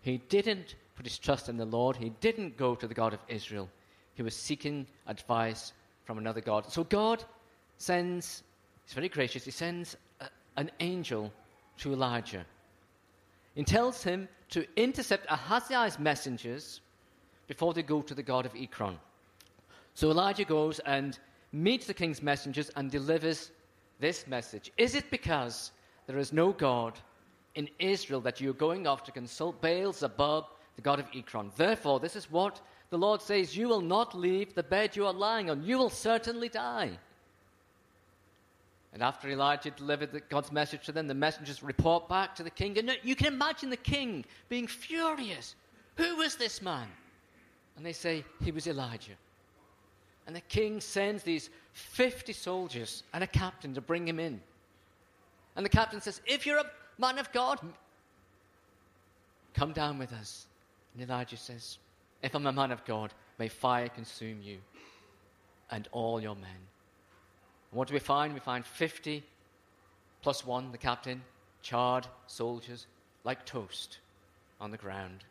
He 0.00 0.18
didn't 0.28 0.76
put 0.96 1.06
his 1.06 1.18
trust 1.18 1.48
in 1.48 1.56
the 1.56 1.64
Lord. 1.64 1.96
He 1.96 2.10
didn't 2.20 2.56
go 2.56 2.74
to 2.74 2.88
the 2.88 2.94
God 2.94 3.12
of 3.12 3.20
Israel. 3.28 3.68
He 4.14 4.22
was 4.22 4.34
seeking 4.34 4.86
advice 5.06 5.72
from 6.04 6.18
another 6.18 6.40
God. 6.40 6.72
So 6.72 6.84
God 6.84 7.22
sends, 7.76 8.42
he's 8.84 8.94
very 8.94 9.08
gracious, 9.08 9.44
he 9.44 9.50
sends 9.50 9.96
a, 10.20 10.28
an 10.56 10.70
angel 10.80 11.32
to 11.78 11.92
Elijah. 11.92 12.44
He 13.54 13.64
tells 13.64 14.02
him 14.02 14.28
to 14.50 14.66
intercept 14.76 15.30
Ahaziah's 15.30 15.98
messengers 15.98 16.80
before 17.46 17.74
they 17.74 17.82
go 17.82 18.02
to 18.02 18.14
the 18.14 18.22
God 18.22 18.46
of 18.46 18.54
Ekron. 18.54 18.98
So 19.94 20.10
Elijah 20.10 20.44
goes 20.44 20.78
and 20.80 21.18
meets 21.52 21.86
the 21.86 21.94
king's 21.94 22.22
messengers 22.22 22.70
and 22.76 22.90
delivers 22.90 23.50
this 23.98 24.26
message 24.26 24.70
Is 24.76 24.94
it 24.94 25.10
because 25.10 25.72
there 26.06 26.18
is 26.18 26.32
no 26.32 26.52
God 26.52 26.98
in 27.54 27.68
Israel 27.78 28.20
that 28.20 28.40
you 28.40 28.50
are 28.50 28.54
going 28.54 28.86
off 28.86 29.02
to 29.04 29.12
consult 29.12 29.60
Baal 29.62 29.92
Zebub, 29.92 30.44
the 30.76 30.82
God 30.82 31.00
of 31.00 31.06
Ekron? 31.14 31.50
Therefore, 31.56 32.00
this 32.00 32.16
is 32.16 32.30
what 32.30 32.60
the 32.90 32.98
Lord 32.98 33.20
says 33.20 33.56
You 33.56 33.68
will 33.68 33.80
not 33.80 34.14
leave 34.14 34.54
the 34.54 34.62
bed 34.62 34.96
you 34.96 35.06
are 35.06 35.12
lying 35.12 35.50
on, 35.50 35.64
you 35.64 35.78
will 35.78 35.90
certainly 35.90 36.48
die. 36.48 36.98
And 38.92 39.02
after 39.02 39.28
Elijah 39.28 39.72
delivered 39.72 40.22
God's 40.30 40.50
message 40.50 40.86
to 40.86 40.92
them, 40.92 41.06
the 41.06 41.14
messengers 41.14 41.62
report 41.62 42.08
back 42.08 42.34
to 42.36 42.42
the 42.42 42.48
king. 42.48 42.78
And 42.78 42.96
you 43.02 43.14
can 43.14 43.26
imagine 43.26 43.68
the 43.68 43.76
king 43.76 44.24
being 44.48 44.66
furious. 44.66 45.54
Who 45.96 46.16
was 46.16 46.36
this 46.36 46.62
man? 46.62 46.88
And 47.76 47.84
they 47.84 47.92
say, 47.92 48.24
He 48.42 48.52
was 48.52 48.66
Elijah. 48.66 49.12
And 50.26 50.34
the 50.34 50.40
king 50.40 50.80
sends 50.80 51.22
these 51.22 51.50
50 51.74 52.32
soldiers 52.32 53.02
and 53.12 53.22
a 53.22 53.26
captain 53.26 53.74
to 53.74 53.80
bring 53.80 54.08
him 54.08 54.18
in. 54.18 54.40
And 55.56 55.64
the 55.64 55.70
captain 55.70 56.00
says, 56.00 56.20
If 56.26 56.46
you're 56.46 56.58
a 56.58 56.70
man 56.98 57.18
of 57.18 57.30
God, 57.32 57.60
come 59.54 59.72
down 59.72 59.98
with 59.98 60.12
us. 60.12 60.46
And 60.96 61.10
Elijah 61.10 61.36
says, 61.36 61.76
If 62.22 62.34
I'm 62.34 62.46
a 62.46 62.52
man 62.52 62.72
of 62.72 62.84
God, 62.86 63.12
may 63.38 63.48
fire 63.48 63.88
consume 63.88 64.40
you 64.42 64.58
and 65.70 65.86
all 65.92 66.22
your 66.22 66.34
men. 66.34 66.44
And 67.70 67.78
what 67.78 67.88
do 67.88 67.94
we 67.94 68.00
find? 68.00 68.32
We 68.32 68.40
find 68.40 68.64
50 68.64 69.22
plus 70.22 70.46
one, 70.46 70.72
the 70.72 70.78
captain, 70.78 71.22
charred 71.60 72.06
soldiers 72.26 72.86
like 73.24 73.44
toast 73.44 73.98
on 74.58 74.70
the 74.70 74.78
ground. 74.78 75.22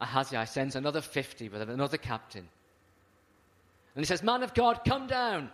Ahaziah 0.00 0.46
sends 0.46 0.76
another 0.76 1.00
50 1.00 1.48
with 1.48 1.62
another 1.62 1.98
captain. 1.98 2.48
And 3.96 4.04
he 4.04 4.06
says, 4.06 4.22
Man 4.22 4.44
of 4.44 4.54
God, 4.54 4.82
come 4.86 5.08
down. 5.08 5.50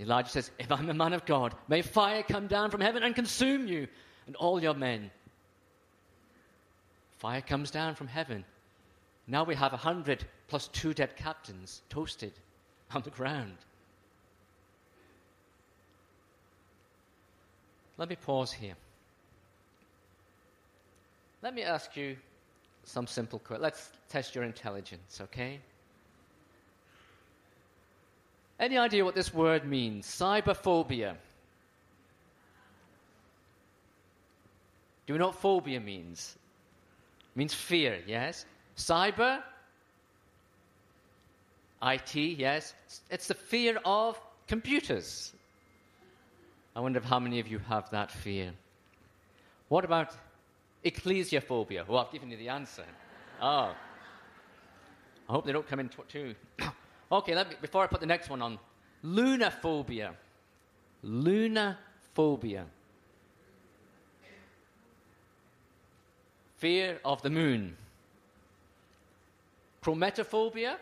Elijah 0.00 0.30
says, 0.30 0.50
If 0.58 0.72
I'm 0.72 0.90
a 0.90 0.94
man 0.94 1.12
of 1.12 1.24
God, 1.26 1.54
may 1.68 1.82
fire 1.82 2.24
come 2.24 2.48
down 2.48 2.72
from 2.72 2.80
heaven 2.80 3.04
and 3.04 3.14
consume 3.14 3.68
you 3.68 3.86
and 4.26 4.34
all 4.34 4.60
your 4.60 4.74
men. 4.74 5.12
Fire 7.18 7.40
comes 7.40 7.70
down 7.70 7.94
from 7.94 8.06
heaven. 8.06 8.44
Now 9.26 9.44
we 9.44 9.54
have 9.54 9.72
a 9.72 9.78
hundred 9.78 10.24
plus 10.48 10.68
two 10.68 10.92
dead 10.92 11.16
captains 11.16 11.82
toasted 11.88 12.32
on 12.94 13.02
the 13.02 13.10
ground. 13.10 13.56
Let 17.96 18.08
me 18.08 18.16
pause 18.16 18.52
here. 18.52 18.74
Let 21.42 21.54
me 21.54 21.62
ask 21.62 21.96
you 21.96 22.16
some 22.84 23.06
simple 23.06 23.38
questions. 23.38 23.62
Let's 23.62 23.90
test 24.08 24.34
your 24.34 24.44
intelligence, 24.44 25.20
okay? 25.20 25.60
Any 28.58 28.78
idea 28.78 29.04
what 29.04 29.14
this 29.14 29.32
word 29.32 29.66
means? 29.66 30.06
Cyberphobia. 30.06 31.16
Do 35.06 35.12
you 35.12 35.18
know 35.18 35.26
what 35.26 35.36
phobia 35.36 35.80
means? 35.80 36.36
Means 37.34 37.54
fear, 37.54 37.98
yes? 38.06 38.46
Cyber 38.76 39.42
IT, 41.82 42.14
yes. 42.14 42.74
It's 43.10 43.28
the 43.28 43.34
fear 43.34 43.78
of 43.84 44.18
computers. 44.46 45.32
I 46.74 46.80
wonder 46.80 47.00
how 47.00 47.20
many 47.20 47.40
of 47.40 47.48
you 47.48 47.58
have 47.58 47.90
that 47.90 48.10
fear. 48.10 48.52
What 49.68 49.84
about 49.84 50.14
ecclesiophobia? 50.84 51.86
Well, 51.86 51.98
I've 51.98 52.12
given 52.12 52.30
you 52.30 52.36
the 52.36 52.48
answer. 52.48 52.84
Oh. 53.40 53.74
I 55.28 55.32
hope 55.32 55.46
they 55.46 55.52
don't 55.52 55.68
come 55.68 55.80
in 55.80 55.90
too. 56.08 56.34
okay, 57.12 57.34
let 57.34 57.48
me, 57.48 57.56
before 57.60 57.82
I 57.84 57.86
put 57.86 58.00
the 58.00 58.06
next 58.06 58.28
one 58.28 58.42
on, 58.42 58.58
lunophobia. 59.04 60.14
Lunophobia. 61.04 62.64
Fear 66.56 67.00
of 67.04 67.22
the 67.22 67.30
moon. 67.30 67.76
Chromatophobia 69.82 70.76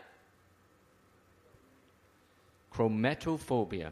chromatophobia. 2.73 3.91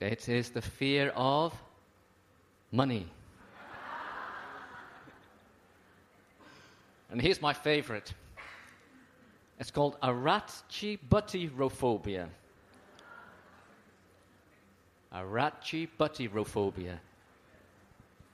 It 0.00 0.28
is 0.28 0.50
the 0.50 0.62
fear 0.62 1.10
of 1.14 1.54
money. 2.72 3.06
and 7.10 7.20
here's 7.20 7.40
my 7.40 7.52
favorite 7.52 8.12
it's 9.60 9.70
called 9.70 9.96
arachibutyrophobia. 15.14 16.98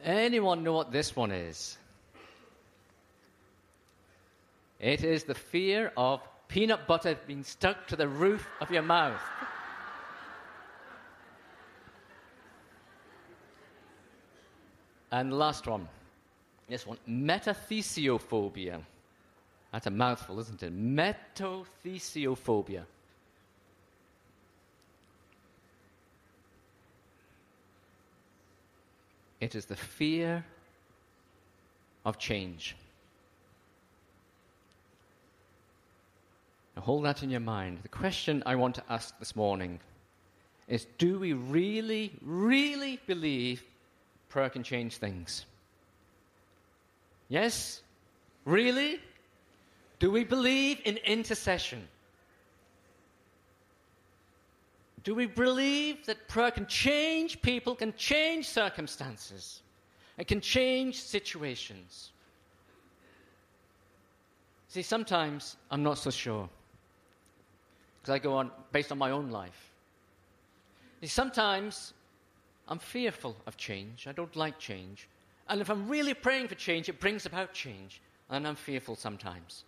Anyone 0.03 0.63
know 0.63 0.75
what 0.75 0.93
this 0.93 1.17
one 1.17 1.33
is? 1.33 1.77
It 4.79 5.03
is 5.03 5.25
the 5.25 5.35
fear 5.35 5.93
of 5.97 6.21
peanut 6.47 6.87
butter 6.87 7.17
being 7.27 7.43
stuck 7.43 7.89
to 7.89 7.97
the 7.97 8.09
roof 8.09 8.47
of 8.61 8.71
your 8.71 8.83
mouth. 8.83 9.21
and 15.11 15.33
last 15.33 15.67
one. 15.67 15.89
This 16.69 16.87
one, 16.87 16.99
metathesiophobia. 17.09 18.83
That's 19.73 19.87
a 19.87 19.91
mouthful, 19.91 20.39
isn't 20.41 20.63
it? 20.63 20.73
Metathesiophobia. 20.73 22.85
It 29.41 29.55
is 29.55 29.67
the 29.67 29.77
fear 29.77 30.45
of 32.05 32.19
change. 32.19 32.77
Now 36.77 36.83
hold 36.83 37.05
that 37.05 37.23
in 37.23 37.31
your 37.31 37.41
mind. 37.41 37.81
The 37.83 37.89
question 37.89 38.43
I 38.47 38.57
want 38.57 38.75
to 38.77 38.83
ask 38.89 39.19
this 39.19 39.37
morning 39.37 39.81
is 40.67 40.87
do 40.99 41.19
we 41.19 41.33
really, 41.33 42.13
really 42.23 43.01
believe 43.07 43.63
prayer 44.29 44.51
can 44.51 44.63
change 44.63 44.97
things? 44.97 45.45
Yes? 47.29 47.83
Really? 48.45 49.01
Do 49.99 50.11
we 50.11 50.25
believe 50.25 50.81
in 50.85 50.97
intercession? 50.99 51.87
Do 55.09 55.15
we 55.15 55.25
believe 55.25 56.05
that 56.05 56.29
prayer 56.29 56.51
can 56.51 56.67
change 56.67 57.41
people, 57.41 57.75
can 57.75 57.95
change 57.97 58.47
circumstances, 58.47 59.63
and 60.19 60.27
can 60.27 60.39
change 60.39 61.01
situations? 61.01 62.13
See, 64.69 64.83
sometimes 64.83 65.57
I'm 65.71 65.83
not 65.83 65.97
so 65.97 66.11
sure 66.11 66.47
because 68.03 68.13
I 68.13 68.19
go 68.19 68.35
on 68.35 68.51
based 68.71 68.93
on 68.93 68.99
my 68.99 69.11
own 69.11 69.31
life. 69.31 69.71
See, 71.01 71.07
sometimes 71.07 71.95
I'm 72.69 72.79
fearful 72.79 73.35
of 73.47 73.57
change. 73.57 74.07
I 74.07 74.13
don't 74.13 74.37
like 74.37 74.59
change. 74.59 75.09
And 75.49 75.63
if 75.63 75.71
I'm 75.71 75.89
really 75.89 76.13
praying 76.13 76.49
for 76.49 76.55
change, 76.55 76.91
it 76.91 77.01
brings 77.01 77.25
about 77.25 77.55
change. 77.55 78.03
And 78.29 78.47
I'm 78.47 78.57
fearful 78.57 78.95
sometimes. 78.95 79.65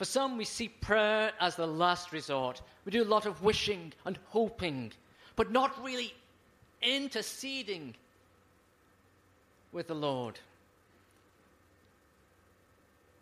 For 0.00 0.06
some, 0.06 0.38
we 0.38 0.46
see 0.46 0.68
prayer 0.68 1.30
as 1.40 1.56
the 1.56 1.66
last 1.66 2.10
resort. 2.10 2.62
We 2.86 2.90
do 2.90 3.02
a 3.02 3.04
lot 3.04 3.26
of 3.26 3.42
wishing 3.42 3.92
and 4.06 4.18
hoping, 4.28 4.92
but 5.36 5.52
not 5.52 5.84
really 5.84 6.14
interceding 6.80 7.94
with 9.72 9.88
the 9.88 9.94
Lord. 9.94 10.38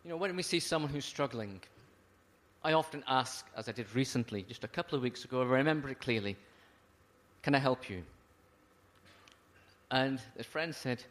You 0.05 0.11
know, 0.11 0.17
when 0.17 0.37
we 0.37 0.45
see 0.45 0.61
someone 0.61 0.93
who's 0.93 1.05
struggling, 1.05 1.61
I 2.63 2.75
often 2.75 3.03
ask, 3.09 3.45
as 3.57 3.69
I 3.69 3.73
did 3.73 3.93
recently, 3.97 4.45
just 4.45 4.63
a 4.63 4.69
couple 4.69 4.95
of 4.95 5.03
weeks 5.03 5.25
ago, 5.25 5.43
I 5.43 5.47
remember 5.47 5.89
it 5.89 5.99
clearly, 5.99 6.37
can 7.43 7.57
I 7.57 7.59
help 7.59 7.91
you? 7.91 8.05
And 9.91 10.21
the 10.37 10.45
friend 10.45 10.73
said, 10.73 11.03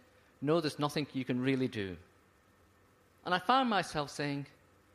No, 0.42 0.62
there's 0.62 0.80
nothing 0.80 1.08
you 1.12 1.26
can 1.26 1.42
really 1.42 1.68
do. 1.68 1.98
And 3.26 3.36
I 3.36 3.40
found 3.40 3.70
myself 3.70 4.10
saying, 4.12 4.46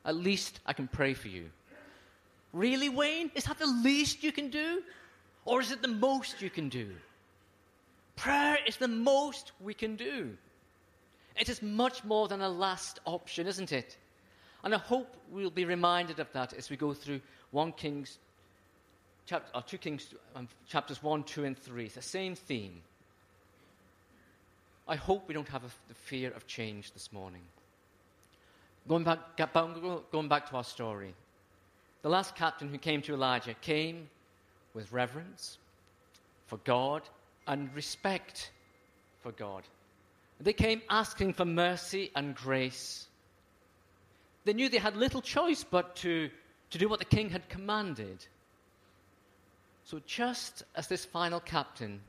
At 0.05 0.17
least 0.17 0.61
I 0.67 0.73
can 0.73 0.89
pray 0.89 1.15
for 1.15 1.29
you. 1.29 1.51
Really, 2.53 2.89
Wayne? 2.89 3.31
Is 3.35 3.45
that 3.45 3.59
the 3.59 3.67
least 3.67 4.23
you 4.23 4.33
can 4.33 4.51
do? 4.51 4.83
Or 5.45 5.61
is 5.61 5.73
it 5.73 5.83
the 5.83 5.89
most 5.89 6.43
you 6.43 6.51
can 6.51 6.69
do? 6.69 6.91
Prayer 8.17 8.59
is 8.67 8.77
the 8.77 8.89
most 8.89 9.53
we 9.61 9.75
can 9.75 9.97
do. 9.97 10.37
It 11.39 11.49
is 11.49 11.63
much 11.63 12.05
more 12.05 12.29
than 12.29 12.43
a 12.43 12.49
last 12.49 13.01
option, 13.07 13.47
isn't 13.47 13.73
it? 13.73 13.97
And 14.65 14.75
I 14.75 14.79
hope 14.79 15.17
we'll 15.31 15.51
be 15.51 15.65
reminded 15.65 16.21
of 16.21 16.31
that 16.33 16.53
as 16.53 16.71
we 16.71 16.77
go 16.77 16.93
through 16.95 17.21
1 17.51 17.73
Kings, 17.73 18.19
chapter, 19.27 19.51
or 19.55 19.63
2 19.63 19.79
Kings, 19.79 20.15
um, 20.37 20.49
chapters 20.69 21.03
1, 21.03 21.25
2, 21.25 21.45
and 21.45 21.59
3. 21.59 21.87
It's 21.87 21.95
the 21.95 22.03
same 22.03 22.35
theme. 22.35 22.83
I 24.87 24.97
hope 24.97 25.27
we 25.27 25.35
don't 25.35 25.49
have 25.49 25.65
a, 25.65 25.71
the 25.89 25.95
fear 25.95 26.31
of 26.33 26.47
change 26.47 26.93
this 26.93 27.13
morning. 27.13 27.43
Going 28.89 29.05
back, 29.05 29.19
going 30.11 30.29
back 30.29 30.51
to 30.51 30.57
our 30.57 30.65
story, 30.65 31.15
the 32.03 32.09
last 32.09 32.35
captain 32.35 32.69
who 32.69 32.79
came 32.79 33.01
to 33.03 33.15
Elijah 33.15 33.55
came 33.55 34.09
with 34.75 34.91
reverence 34.93 35.59
for 36.47 36.59
God 36.59 37.03
and 37.47 37.73
respect 37.75 38.51
for 39.23 39.33
God. 39.33 39.63
They 40.41 40.53
came 40.53 40.83
asking 40.91 41.35
for 41.35 41.45
mercy 41.45 42.11
and 42.17 42.35
grace. 42.35 43.07
They 44.45 44.53
knew 44.53 44.69
they 44.69 44.79
had 44.79 44.97
little 44.97 45.23
choice 45.23 45.63
but 45.63 45.95
to, 45.97 46.31
to 46.71 46.79
do 46.79 46.89
what 46.89 46.99
the 46.99 47.05
king 47.05 47.31
had 47.31 47.49
commanded. 47.49 48.27
So, 49.85 50.01
just 50.07 50.65
as 50.75 50.89
this 50.89 51.05
final 51.05 51.39
captain, 51.39 52.01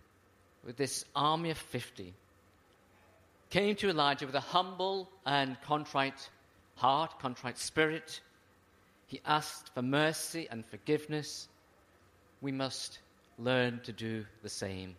with 0.65 0.77
this 0.77 1.05
army 1.15 1.51
of 1.51 1.57
50, 1.57 2.13
came 3.49 3.75
to 3.75 3.89
Elijah 3.89 4.25
with 4.25 4.35
a 4.35 4.39
humble 4.39 5.09
and 5.25 5.61
contrite 5.61 6.29
heart, 6.75 7.19
contrite 7.19 7.57
spirit, 7.57 8.21
he 9.07 9.21
asked 9.25 9.73
for 9.73 9.81
mercy 9.81 10.47
and 10.49 10.65
forgiveness. 10.65 11.47
We 12.41 12.51
must 12.51 12.99
learn 13.37 13.79
to 13.83 13.91
do 13.91 14.25
the 14.41 14.49
same. 14.49 14.95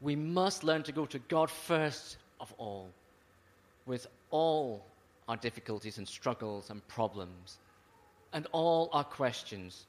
We 0.00 0.16
must 0.16 0.64
learn 0.64 0.82
to 0.84 0.92
go 0.92 1.06
to 1.06 1.18
God 1.18 1.50
first 1.50 2.18
of 2.40 2.52
all, 2.58 2.90
with 3.86 4.06
all 4.30 4.84
our 5.28 5.36
difficulties 5.36 5.98
and 5.98 6.06
struggles 6.06 6.70
and 6.70 6.86
problems, 6.88 7.58
and 8.32 8.46
all 8.52 8.90
our 8.92 9.04
questions. 9.04 9.86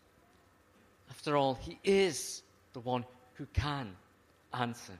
After 1.09 1.35
all, 1.35 1.55
He 1.55 1.77
is 1.83 2.41
the 2.73 2.79
one 2.79 3.05
who 3.33 3.45
can 3.53 3.95
answer. 4.53 4.93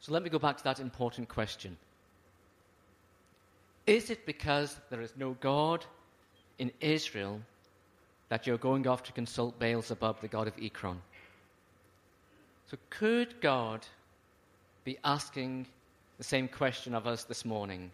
So 0.00 0.12
let 0.12 0.22
me 0.22 0.30
go 0.30 0.38
back 0.38 0.56
to 0.58 0.64
that 0.64 0.78
important 0.78 1.28
question. 1.28 1.76
Is 3.86 4.10
it 4.10 4.26
because 4.26 4.78
there 4.90 5.00
is 5.00 5.12
no 5.16 5.36
God 5.40 5.84
in 6.58 6.72
Israel 6.80 7.40
that 8.28 8.46
you're 8.46 8.58
going 8.58 8.86
off 8.86 9.04
to 9.04 9.12
consult 9.12 9.58
Beelzebub, 9.60 10.20
the 10.20 10.28
god 10.28 10.48
of 10.48 10.54
Ekron? 10.60 11.00
So, 12.68 12.76
could 12.90 13.40
God 13.40 13.86
be 14.84 14.98
asking 15.04 15.66
the 16.18 16.24
same 16.24 16.48
question 16.48 16.94
of 16.94 17.06
us 17.06 17.22
this 17.22 17.44
morning? 17.44 17.92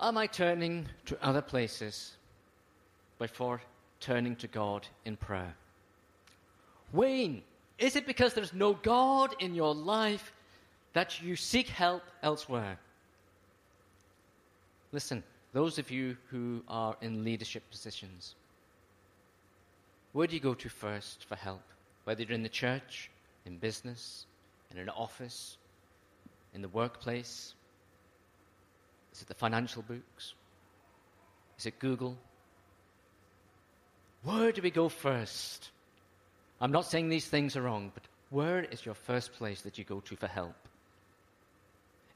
Am 0.00 0.18
I 0.18 0.26
turning 0.26 0.86
to 1.06 1.18
other 1.24 1.42
places 1.42 2.12
before 3.18 3.60
turning 3.98 4.36
to 4.36 4.46
God 4.46 4.86
in 5.06 5.16
prayer? 5.16 5.54
Wayne, 6.92 7.42
is 7.78 7.96
it 7.96 8.06
because 8.06 8.34
there's 8.34 8.52
no 8.52 8.74
God 8.74 9.34
in 9.38 9.54
your 9.54 9.74
life 9.74 10.32
that 10.94 11.22
you 11.22 11.36
seek 11.36 11.68
help 11.68 12.02
elsewhere? 12.22 12.78
Listen, 14.92 15.22
those 15.52 15.78
of 15.78 15.90
you 15.90 16.16
who 16.30 16.62
are 16.68 16.96
in 17.00 17.24
leadership 17.24 17.62
positions, 17.70 18.34
where 20.12 20.26
do 20.26 20.34
you 20.34 20.40
go 20.40 20.54
to 20.54 20.68
first 20.68 21.24
for 21.24 21.36
help? 21.36 21.62
Whether 22.04 22.22
you're 22.22 22.32
in 22.32 22.42
the 22.42 22.48
church, 22.48 23.10
in 23.44 23.58
business, 23.58 24.26
in 24.70 24.78
an 24.78 24.88
office, 24.88 25.56
in 26.54 26.62
the 26.62 26.68
workplace? 26.68 27.54
Is 29.12 29.22
it 29.22 29.28
the 29.28 29.34
financial 29.34 29.82
books? 29.82 30.34
Is 31.58 31.66
it 31.66 31.78
Google? 31.78 32.16
Where 34.22 34.52
do 34.52 34.62
we 34.62 34.70
go 34.70 34.88
first? 34.88 35.70
I'm 36.60 36.72
not 36.72 36.86
saying 36.86 37.08
these 37.08 37.26
things 37.26 37.56
are 37.56 37.62
wrong, 37.62 37.90
but 37.94 38.02
where 38.30 38.64
is 38.64 38.84
your 38.84 38.94
first 38.94 39.32
place 39.32 39.62
that 39.62 39.78
you 39.78 39.84
go 39.84 40.00
to 40.00 40.16
for 40.16 40.26
help? 40.26 40.56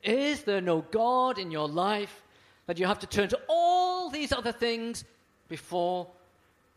Is 0.03 0.43
there 0.43 0.61
no 0.61 0.81
God 0.91 1.39
in 1.39 1.51
your 1.51 1.69
life 1.69 2.23
that 2.67 2.79
you 2.79 2.87
have 2.87 2.99
to 3.01 3.07
turn 3.07 3.29
to 3.29 3.41
all 3.49 4.11
these 4.11 4.33
other 4.33 4.53
things 4.53 5.05
before 5.49 6.09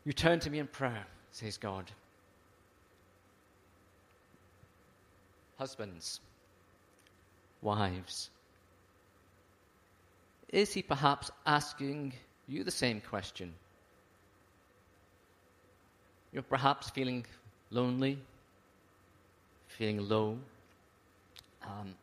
you 0.05 0.13
turn 0.13 0.39
to 0.41 0.49
me 0.49 0.59
in 0.59 0.67
prayer, 0.67 1.05
says 1.31 1.57
God? 1.57 1.89
Husbands, 5.57 6.19
wives, 7.61 8.29
is 10.49 10.73
he 10.73 10.81
perhaps 10.81 11.31
asking 11.45 12.13
you 12.47 12.63
the 12.63 12.71
same 12.71 13.01
question? 13.01 13.53
You're 16.31 16.43
perhaps 16.43 16.89
feeling 16.89 17.25
lonely, 17.75 18.17
feeling 19.67 20.07
low. 20.07 20.37
Um, 21.63 21.93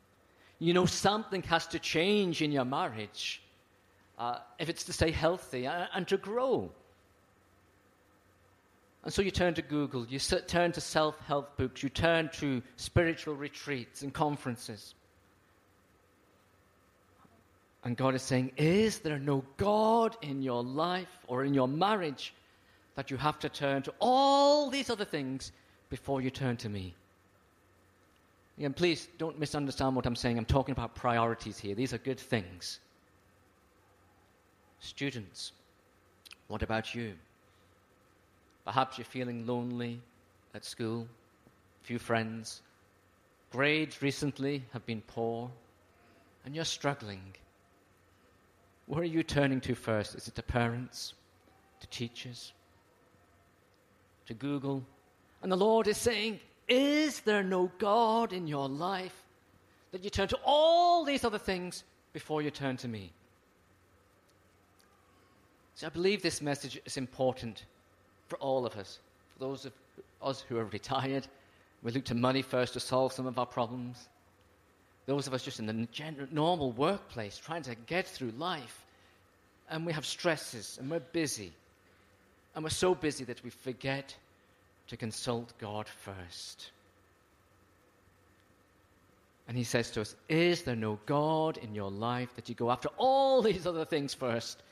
you 0.59 0.75
know, 0.75 0.87
something 0.87 1.43
has 1.45 1.67
to 1.69 1.79
change 1.79 2.43
in 2.43 2.53
your 2.53 2.65
marriage 2.65 3.43
uh, 4.19 4.39
if 4.59 4.69
it's 4.69 4.85
to 4.85 4.93
stay 4.93 5.11
healthy 5.11 5.67
and, 5.67 5.89
and 5.95 6.07
to 6.09 6.17
grow. 6.17 6.71
And 9.05 9.13
so 9.13 9.23
you 9.23 9.33
turn 9.33 9.55
to 9.55 9.63
Google, 9.63 10.07
you 10.07 10.21
turn 10.21 10.71
to 10.73 10.81
self 10.81 11.19
help 11.27 11.57
books, 11.57 11.83
you 11.83 11.89
turn 11.89 12.31
to 12.35 12.63
spiritual 12.77 13.35
retreats 13.35 14.03
and 14.03 14.13
conferences. 14.13 14.95
And 17.85 17.97
God 17.97 18.15
is 18.15 18.23
saying, 18.23 18.53
Is 18.57 19.01
there 19.01 19.19
no 19.19 19.43
God 19.57 20.17
in 20.23 20.41
your 20.41 20.63
life 20.63 21.19
or 21.27 21.45
in 21.45 21.53
your 21.53 21.67
marriage 21.67 22.33
that 22.95 23.11
you 23.11 23.17
have 23.17 23.41
to 23.41 23.49
turn 23.49 23.83
to 23.83 23.95
all 23.99 24.71
these 24.71 24.89
other 24.89 25.05
things 25.05 25.51
before 25.93 26.23
you 26.23 26.31
turn 26.31 26.57
to 26.57 26.71
me. 26.71 26.95
And 28.59 28.75
please 28.75 29.09
don't 29.19 29.39
misunderstand 29.39 29.95
what 29.95 30.07
I'm 30.07 30.17
saying. 30.17 30.39
I'm 30.39 30.47
talking 30.47 30.73
about 30.73 30.95
priorities 30.95 31.59
here. 31.59 31.75
These 31.75 31.93
are 31.93 31.99
good 31.99 32.19
things. 32.19 32.81
Students, 34.81 35.53
what 36.49 36.63
about 36.63 36.95
you? 36.95 37.13
Perhaps 38.65 38.97
you're 38.97 39.05
feeling 39.05 39.47
lonely 39.47 40.01
at 40.55 40.65
school, 40.65 41.07
few 41.83 41.99
friends. 41.99 42.63
Grades 43.51 44.01
recently 44.01 44.65
have 44.73 44.87
been 44.87 45.03
poor, 45.03 45.51
and 46.47 46.55
you're 46.55 46.65
struggling. 46.65 47.35
Where 48.87 49.03
are 49.03 49.15
you 49.17 49.23
turning 49.23 49.61
to 49.61 49.75
first? 49.75 50.15
Is 50.15 50.27
it 50.27 50.37
to 50.37 50.43
parents, 50.43 51.13
to 51.81 51.87
teachers, 51.89 52.55
to 54.25 54.33
Google, 54.33 54.83
and 55.43 55.51
the 55.51 55.57
Lord 55.57 55.89
is 55.89 55.97
saying, 55.97 56.41
Is 56.69 57.21
there 57.21 57.43
no 57.43 57.71
God 57.79 58.33
in 58.33 58.47
your 58.47 58.69
life 58.69 59.15
that 59.91 60.05
you 60.05 60.11
turn 60.11 60.29
to 60.29 60.39
all 60.45 61.05
these 61.05 61.25
other 61.25 61.39
things 61.39 61.85
before 62.13 62.43
you 62.43 62.51
turn 62.51 62.77
to 62.79 62.89
me? 62.89 63.11
So 65.75 65.87
I 65.89 65.91
believe 65.91 66.23
this 66.23 66.41
message 66.41 66.81
is 66.85 66.97
important 66.97 67.65
for 68.29 68.37
all 68.37 68.65
of 68.65 68.77
us. 68.77 69.01
For 69.35 69.41
those 69.41 69.65
of 69.65 69.73
us 70.23 70.45
who 70.49 70.57
are 70.59 70.67
retired, 70.67 71.27
we 71.83 71.91
look 71.91 72.05
to 72.05 72.15
money 72.15 72.43
first 72.43 72.75
to 72.75 72.81
solve 72.81 73.13
some 73.13 73.27
of 73.27 73.39
our 73.39 73.47
problems. 73.47 74.09
Those 75.07 75.27
of 75.27 75.35
us 75.35 75.43
just 75.43 75.59
in 75.59 75.67
the 75.67 75.89
general, 75.91 76.29
normal 76.31 76.71
workplace 76.71 77.37
trying 77.37 77.63
to 77.63 77.75
get 77.75 78.07
through 78.07 78.33
life. 78.39 78.85
And 79.69 79.85
we 79.85 79.93
have 79.93 80.07
stresses 80.07 80.79
and 80.81 80.89
we're 80.89 81.01
busy. 81.01 81.53
And 82.55 82.63
we're 82.63 82.71
so 82.71 82.95
busy 82.95 83.25
that 83.25 83.43
we 83.43 83.51
forget 83.51 84.15
to 84.89 84.97
consult 84.97 85.53
God 85.59 85.87
first. 85.89 86.71
And 89.49 89.57
he 89.57 89.65
says 89.65 89.91
to 89.93 90.01
us, 90.01 90.15
Is 90.29 90.63
there 90.63 90.77
no 90.77 90.99
God 91.07 91.59
in 91.59 91.75
your 91.75 91.91
life 91.91 92.35
that 92.37 92.49
you 92.49 92.55
go 92.55 92.71
after 92.71 92.89
all 92.97 93.43
these 93.43 93.67
other 93.67 93.85
things 93.85 94.15
first 94.15 94.63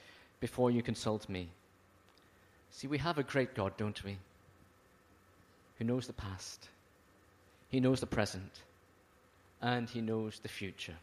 before 0.40 0.70
you 0.70 0.83
consult 0.83 1.29
me? 1.29 1.49
See, 2.70 2.87
we 2.87 2.99
have 2.99 3.18
a 3.18 3.23
great 3.23 3.55
God, 3.55 3.77
don't 3.77 4.03
we? 4.05 4.16
Who 5.79 5.85
knows 5.85 6.07
the 6.07 6.12
past, 6.12 6.68
He 7.68 7.81
knows 7.81 8.01
the 8.01 8.07
present, 8.07 8.62
and 9.61 9.88
He 9.88 10.01
knows 10.01 10.38
the 10.38 10.49
future. 10.49 10.96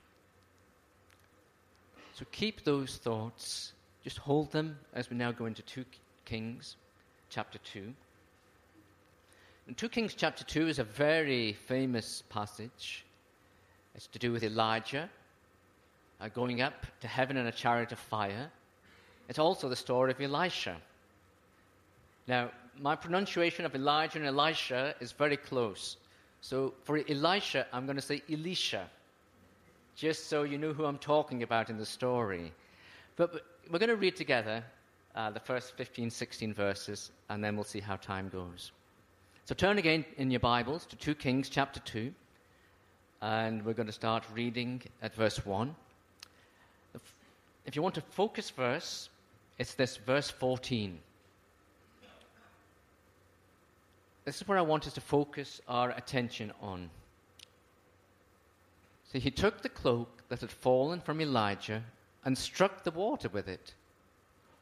So 2.13 2.25
keep 2.31 2.63
those 2.63 2.97
thoughts, 2.97 3.73
just 4.03 4.17
hold 4.17 4.51
them 4.51 4.79
as 4.93 5.09
we 5.09 5.17
now 5.17 5.31
go 5.31 5.45
into 5.45 5.61
2 5.61 5.85
Kings 6.25 6.77
chapter 7.29 7.59
2. 7.59 7.93
And 9.67 9.75
2 9.75 9.89
Kings 9.89 10.13
chapter 10.15 10.45
2 10.45 10.69
is 10.69 10.79
a 10.79 10.85
very 10.85 11.51
famous 11.51 12.23
passage. 12.29 13.05
It's 13.95 14.07
to 14.07 14.19
do 14.19 14.31
with 14.31 14.43
Elijah 14.43 15.09
uh, 16.21 16.29
going 16.29 16.61
up 16.61 16.85
to 17.01 17.07
heaven 17.07 17.35
in 17.35 17.47
a 17.47 17.51
chariot 17.51 17.91
of 17.91 17.99
fire. 17.99 18.49
It's 19.27 19.39
also 19.39 19.67
the 19.67 19.75
story 19.75 20.11
of 20.11 20.21
Elisha. 20.21 20.77
Now, 22.27 22.51
my 22.79 22.95
pronunciation 22.95 23.65
of 23.65 23.75
Elijah 23.75 24.19
and 24.19 24.27
Elisha 24.27 24.95
is 25.01 25.11
very 25.11 25.35
close. 25.35 25.97
So 26.39 26.73
for 26.85 26.97
Elisha, 27.09 27.67
I'm 27.73 27.85
going 27.85 27.97
to 27.97 28.01
say 28.01 28.21
Elisha, 28.31 28.89
just 29.97 30.29
so 30.29 30.43
you 30.43 30.57
know 30.57 30.71
who 30.71 30.85
I'm 30.85 30.97
talking 30.97 31.43
about 31.43 31.69
in 31.69 31.77
the 31.77 31.85
story. 31.85 32.53
But, 33.17 33.33
but 33.33 33.41
we're 33.69 33.79
going 33.79 33.89
to 33.89 33.97
read 33.97 34.15
together 34.15 34.63
uh, 35.13 35.31
the 35.31 35.41
first 35.41 35.75
15, 35.75 36.09
16 36.09 36.53
verses, 36.53 37.11
and 37.27 37.43
then 37.43 37.55
we'll 37.55 37.65
see 37.65 37.81
how 37.81 37.97
time 37.97 38.29
goes. 38.29 38.71
So 39.47 39.55
turn 39.55 39.77
again 39.77 40.03
in 40.17 40.29
your 40.29 40.41
Bibles 40.41 40.85
to 40.87 40.97
2 40.97 41.15
Kings 41.15 41.47
chapter 41.47 41.79
2, 41.79 42.13
and 43.21 43.63
we're 43.63 43.71
going 43.71 43.87
to 43.87 43.93
start 43.93 44.25
reading 44.33 44.81
at 45.01 45.15
verse 45.15 45.45
1. 45.45 45.73
If 47.65 47.73
you 47.73 47.81
want 47.81 47.95
to 47.95 48.01
focus 48.01 48.49
verse, 48.49 49.07
it's 49.57 49.73
this 49.73 49.95
verse 49.95 50.29
14. 50.29 50.99
This 54.25 54.41
is 54.41 54.45
where 54.49 54.57
I 54.57 54.63
want 54.63 54.85
us 54.85 54.91
to 54.95 54.99
focus 54.99 55.61
our 55.69 55.91
attention 55.91 56.51
on. 56.61 56.89
So 59.13 59.17
he 59.17 59.31
took 59.31 59.61
the 59.61 59.69
cloak 59.69 60.23
that 60.27 60.41
had 60.41 60.51
fallen 60.51 60.99
from 60.99 61.21
Elijah 61.21 61.83
and 62.25 62.37
struck 62.37 62.83
the 62.83 62.91
water 62.91 63.29
with 63.29 63.47
it. 63.47 63.75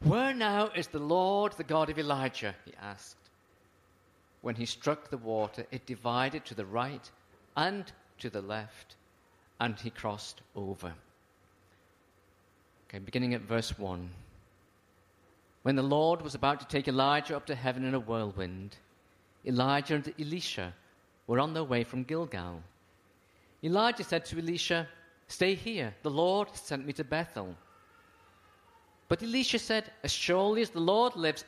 Where 0.03 0.35
now 0.35 0.69
is 0.75 0.89
the 0.89 0.99
Lord, 0.99 1.53
the 1.53 1.63
God 1.63 1.89
of 1.89 1.97
Elijah? 1.97 2.53
he 2.65 2.73
asked 2.79 3.24
when 4.45 4.53
he 4.53 4.67
struck 4.67 5.09
the 5.09 5.17
water, 5.17 5.65
it 5.71 5.87
divided 5.87 6.45
to 6.45 6.53
the 6.53 6.67
right 6.67 7.09
and 7.57 7.91
to 8.19 8.29
the 8.29 8.43
left, 8.43 8.95
and 9.59 9.79
he 9.79 9.89
crossed 9.89 10.41
over. 10.55 10.93
Okay, 12.87 12.99
beginning 12.99 13.33
at 13.33 13.41
verse 13.41 13.75
1. 13.79 14.07
When 15.63 15.75
the 15.75 15.81
Lord 15.81 16.21
was 16.21 16.35
about 16.35 16.59
to 16.59 16.67
take 16.67 16.87
Elijah 16.87 17.35
up 17.35 17.47
to 17.47 17.55
heaven 17.55 17.85
in 17.85 17.95
a 17.95 17.99
whirlwind, 17.99 18.77
Elijah 19.47 19.95
and 19.95 20.13
Elisha 20.19 20.75
were 21.25 21.39
on 21.39 21.55
their 21.55 21.63
way 21.63 21.83
from 21.83 22.03
Gilgal. 22.03 22.61
Elijah 23.63 24.03
said 24.03 24.25
to 24.25 24.37
Elisha, 24.37 24.87
Stay 25.27 25.55
here, 25.55 25.91
the 26.03 26.11
Lord 26.11 26.55
sent 26.55 26.85
me 26.85 26.93
to 26.93 27.03
Bethel. 27.03 27.55
But 29.07 29.23
Elisha 29.23 29.57
said, 29.57 29.91
As 30.03 30.11
surely 30.11 30.61
as 30.61 30.69
the 30.69 30.79
Lord 30.79 31.15
lives, 31.15 31.45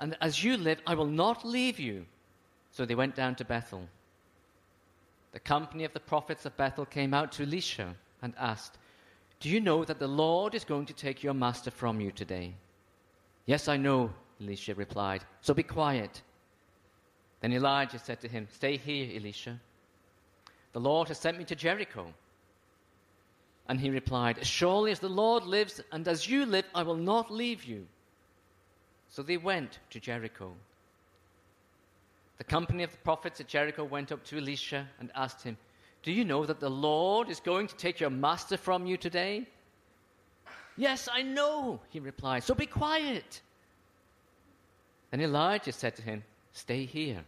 and 0.00 0.16
as 0.20 0.42
you 0.42 0.56
live, 0.56 0.80
I 0.86 0.94
will 0.94 1.06
not 1.06 1.44
leave 1.44 1.78
you. 1.78 2.06
So 2.70 2.84
they 2.84 2.94
went 2.94 3.16
down 3.16 3.34
to 3.36 3.44
Bethel. 3.44 3.88
The 5.32 5.40
company 5.40 5.84
of 5.84 5.92
the 5.92 6.00
prophets 6.00 6.46
of 6.46 6.56
Bethel 6.56 6.86
came 6.86 7.12
out 7.12 7.32
to 7.32 7.42
Elisha 7.42 7.94
and 8.22 8.34
asked, 8.38 8.78
Do 9.40 9.48
you 9.48 9.60
know 9.60 9.84
that 9.84 9.98
the 9.98 10.08
Lord 10.08 10.54
is 10.54 10.64
going 10.64 10.86
to 10.86 10.92
take 10.92 11.22
your 11.22 11.34
master 11.34 11.70
from 11.70 12.00
you 12.00 12.12
today? 12.12 12.54
Yes, 13.46 13.68
I 13.68 13.76
know, 13.76 14.10
Elisha 14.40 14.74
replied. 14.74 15.24
So 15.40 15.54
be 15.54 15.62
quiet. 15.62 16.22
Then 17.40 17.52
Elijah 17.52 17.98
said 17.98 18.20
to 18.20 18.28
him, 18.28 18.46
Stay 18.52 18.76
here, 18.76 19.08
Elisha. 19.16 19.60
The 20.72 20.80
Lord 20.80 21.08
has 21.08 21.18
sent 21.18 21.38
me 21.38 21.44
to 21.44 21.56
Jericho. 21.56 22.12
And 23.68 23.80
he 23.80 23.90
replied, 23.90 24.38
As 24.38 24.46
Surely 24.46 24.92
as 24.92 25.00
the 25.00 25.08
Lord 25.08 25.44
lives, 25.44 25.80
and 25.92 26.06
as 26.08 26.28
you 26.28 26.46
live, 26.46 26.64
I 26.74 26.82
will 26.82 26.96
not 26.96 27.30
leave 27.30 27.64
you. 27.64 27.86
So 29.10 29.22
they 29.22 29.36
went 29.36 29.78
to 29.90 30.00
Jericho. 30.00 30.52
The 32.38 32.44
company 32.44 32.84
of 32.84 32.92
the 32.92 32.98
prophets 32.98 33.40
at 33.40 33.48
Jericho 33.48 33.84
went 33.84 34.12
up 34.12 34.24
to 34.26 34.38
Elisha 34.38 34.88
and 35.00 35.10
asked 35.14 35.42
him, 35.42 35.56
Do 36.02 36.12
you 36.12 36.24
know 36.24 36.46
that 36.46 36.60
the 36.60 36.70
Lord 36.70 37.28
is 37.28 37.40
going 37.40 37.66
to 37.66 37.76
take 37.76 38.00
your 38.00 38.10
master 38.10 38.56
from 38.56 38.86
you 38.86 38.96
today? 38.96 39.46
Yes, 40.76 41.08
I 41.12 41.22
know, 41.22 41.80
he 41.90 41.98
replied. 41.98 42.44
So 42.44 42.54
be 42.54 42.66
quiet. 42.66 43.40
Then 45.10 45.20
Elijah 45.20 45.72
said 45.72 45.96
to 45.96 46.02
him, 46.02 46.22
Stay 46.52 46.84
here. 46.84 47.24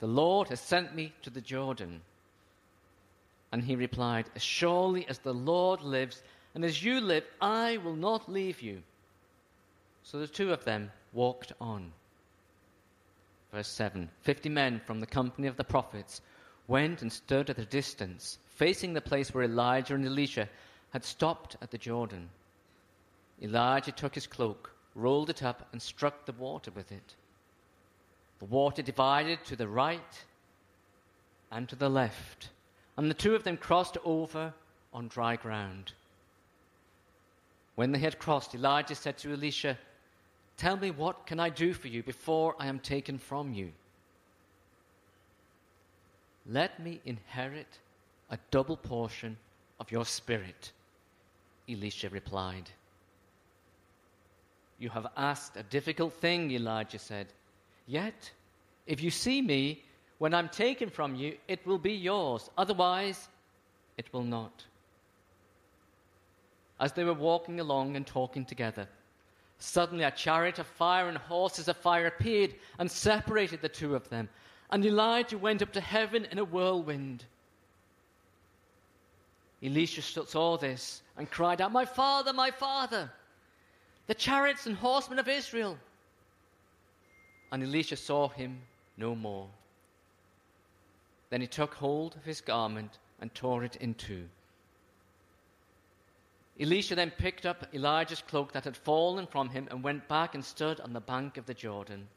The 0.00 0.06
Lord 0.06 0.48
has 0.48 0.60
sent 0.60 0.94
me 0.94 1.12
to 1.22 1.30
the 1.30 1.40
Jordan. 1.40 2.02
And 3.52 3.62
he 3.62 3.76
replied, 3.76 4.26
As 4.34 4.42
surely 4.42 5.08
as 5.08 5.18
the 5.18 5.32
Lord 5.32 5.80
lives, 5.80 6.22
and 6.54 6.64
as 6.64 6.82
you 6.82 7.00
live, 7.00 7.24
I 7.40 7.78
will 7.78 7.96
not 7.96 8.30
leave 8.30 8.60
you. 8.60 8.82
So 10.02 10.18
the 10.18 10.26
two 10.26 10.52
of 10.52 10.64
them 10.64 10.90
walked 11.12 11.52
on. 11.60 11.92
Verse 13.52 13.68
7 13.68 14.08
Fifty 14.22 14.48
men 14.48 14.80
from 14.84 15.00
the 15.00 15.06
company 15.06 15.46
of 15.46 15.56
the 15.56 15.64
prophets 15.64 16.20
went 16.68 17.02
and 17.02 17.12
stood 17.12 17.50
at 17.50 17.58
a 17.58 17.64
distance, 17.66 18.38
facing 18.46 18.92
the 18.92 19.00
place 19.00 19.34
where 19.34 19.44
Elijah 19.44 19.94
and 19.94 20.06
Elisha 20.06 20.48
had 20.90 21.04
stopped 21.04 21.56
at 21.60 21.70
the 21.70 21.78
Jordan. 21.78 22.28
Elijah 23.42 23.92
took 23.92 24.14
his 24.14 24.26
cloak, 24.26 24.70
rolled 24.94 25.30
it 25.30 25.42
up, 25.42 25.68
and 25.72 25.82
struck 25.82 26.24
the 26.24 26.32
water 26.32 26.70
with 26.70 26.92
it. 26.92 27.14
The 28.38 28.44
water 28.46 28.82
divided 28.82 29.44
to 29.46 29.56
the 29.56 29.68
right 29.68 30.24
and 31.50 31.68
to 31.68 31.76
the 31.76 31.88
left, 31.88 32.50
and 32.96 33.10
the 33.10 33.14
two 33.14 33.34
of 33.34 33.44
them 33.44 33.56
crossed 33.56 33.98
over 34.04 34.54
on 34.92 35.08
dry 35.08 35.36
ground. 35.36 35.92
When 37.74 37.92
they 37.92 37.98
had 37.98 38.18
crossed, 38.18 38.54
Elijah 38.54 38.94
said 38.94 39.18
to 39.18 39.32
Elisha, 39.32 39.78
Tell 40.56 40.76
me, 40.76 40.90
what 40.90 41.26
can 41.26 41.40
I 41.40 41.48
do 41.48 41.72
for 41.72 41.88
you 41.88 42.02
before 42.02 42.54
I 42.58 42.66
am 42.66 42.78
taken 42.78 43.18
from 43.18 43.52
you? 43.52 43.72
Let 46.46 46.80
me 46.80 47.00
inherit 47.04 47.78
a 48.30 48.38
double 48.50 48.76
portion 48.76 49.36
of 49.80 49.90
your 49.90 50.04
spirit, 50.04 50.72
Elisha 51.68 52.08
replied. 52.08 52.70
You 54.78 54.88
have 54.90 55.06
asked 55.16 55.56
a 55.56 55.62
difficult 55.62 56.12
thing, 56.12 56.50
Elijah 56.50 56.98
said. 56.98 57.28
Yet, 57.86 58.30
if 58.86 59.02
you 59.02 59.10
see 59.10 59.40
me 59.40 59.82
when 60.18 60.34
I'm 60.34 60.48
taken 60.48 60.88
from 60.88 61.14
you, 61.14 61.36
it 61.48 61.64
will 61.66 61.78
be 61.78 61.92
yours. 61.92 62.50
Otherwise, 62.58 63.28
it 63.96 64.12
will 64.12 64.24
not. 64.24 64.64
As 66.80 66.92
they 66.92 67.04
were 67.04 67.14
walking 67.14 67.60
along 67.60 67.96
and 67.96 68.06
talking 68.06 68.44
together, 68.44 68.88
Suddenly, 69.62 70.02
a 70.02 70.10
chariot 70.10 70.58
of 70.58 70.66
fire 70.66 71.08
and 71.08 71.16
horses 71.16 71.68
of 71.68 71.76
fire 71.76 72.08
appeared 72.08 72.56
and 72.80 72.90
separated 72.90 73.62
the 73.62 73.68
two 73.68 73.94
of 73.94 74.08
them. 74.08 74.28
And 74.70 74.84
Elijah 74.84 75.38
went 75.38 75.62
up 75.62 75.72
to 75.74 75.80
heaven 75.80 76.26
in 76.32 76.40
a 76.40 76.44
whirlwind. 76.44 77.24
Elisha 79.62 80.02
saw 80.02 80.56
this 80.56 81.02
and 81.16 81.30
cried 81.30 81.60
out, 81.60 81.70
My 81.70 81.84
father, 81.84 82.32
my 82.32 82.50
father, 82.50 83.08
the 84.08 84.16
chariots 84.16 84.66
and 84.66 84.74
horsemen 84.74 85.20
of 85.20 85.28
Israel. 85.28 85.78
And 87.52 87.62
Elisha 87.62 87.96
saw 87.96 88.30
him 88.30 88.62
no 88.96 89.14
more. 89.14 89.48
Then 91.30 91.40
he 91.40 91.46
took 91.46 91.74
hold 91.74 92.16
of 92.16 92.24
his 92.24 92.40
garment 92.40 92.98
and 93.20 93.32
tore 93.32 93.62
it 93.62 93.76
in 93.76 93.94
two. 93.94 94.24
Elisha 96.60 96.94
then 96.94 97.10
picked 97.10 97.46
up 97.46 97.66
Elijah's 97.74 98.22
cloak 98.22 98.52
that 98.52 98.64
had 98.64 98.76
fallen 98.76 99.26
from 99.26 99.48
him 99.48 99.68
and 99.70 99.82
went 99.82 100.06
back 100.06 100.34
and 100.34 100.44
stood 100.44 100.80
on 100.80 100.92
the 100.92 101.00
bank 101.00 101.36
of 101.36 101.46
the 101.46 101.54
Jordan. 101.54 102.08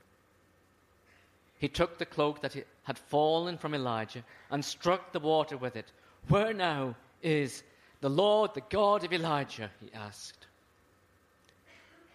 He 1.57 1.69
took 1.69 1.97
the 1.97 2.05
cloak 2.05 2.41
that 2.41 2.55
had 2.83 2.99
fallen 2.99 3.57
from 3.57 3.73
Elijah 3.73 4.23
and 4.51 4.63
struck 4.63 5.11
the 5.11 5.19
water 5.19 5.57
with 5.57 5.75
it. 5.75 5.91
Where 6.27 6.53
now 6.53 6.95
is 7.21 7.63
the 8.01 8.09
Lord, 8.09 8.53
the 8.53 8.61
God 8.69 9.03
of 9.03 9.13
Elijah? 9.13 9.71
he 9.79 9.91
asked. 9.93 10.47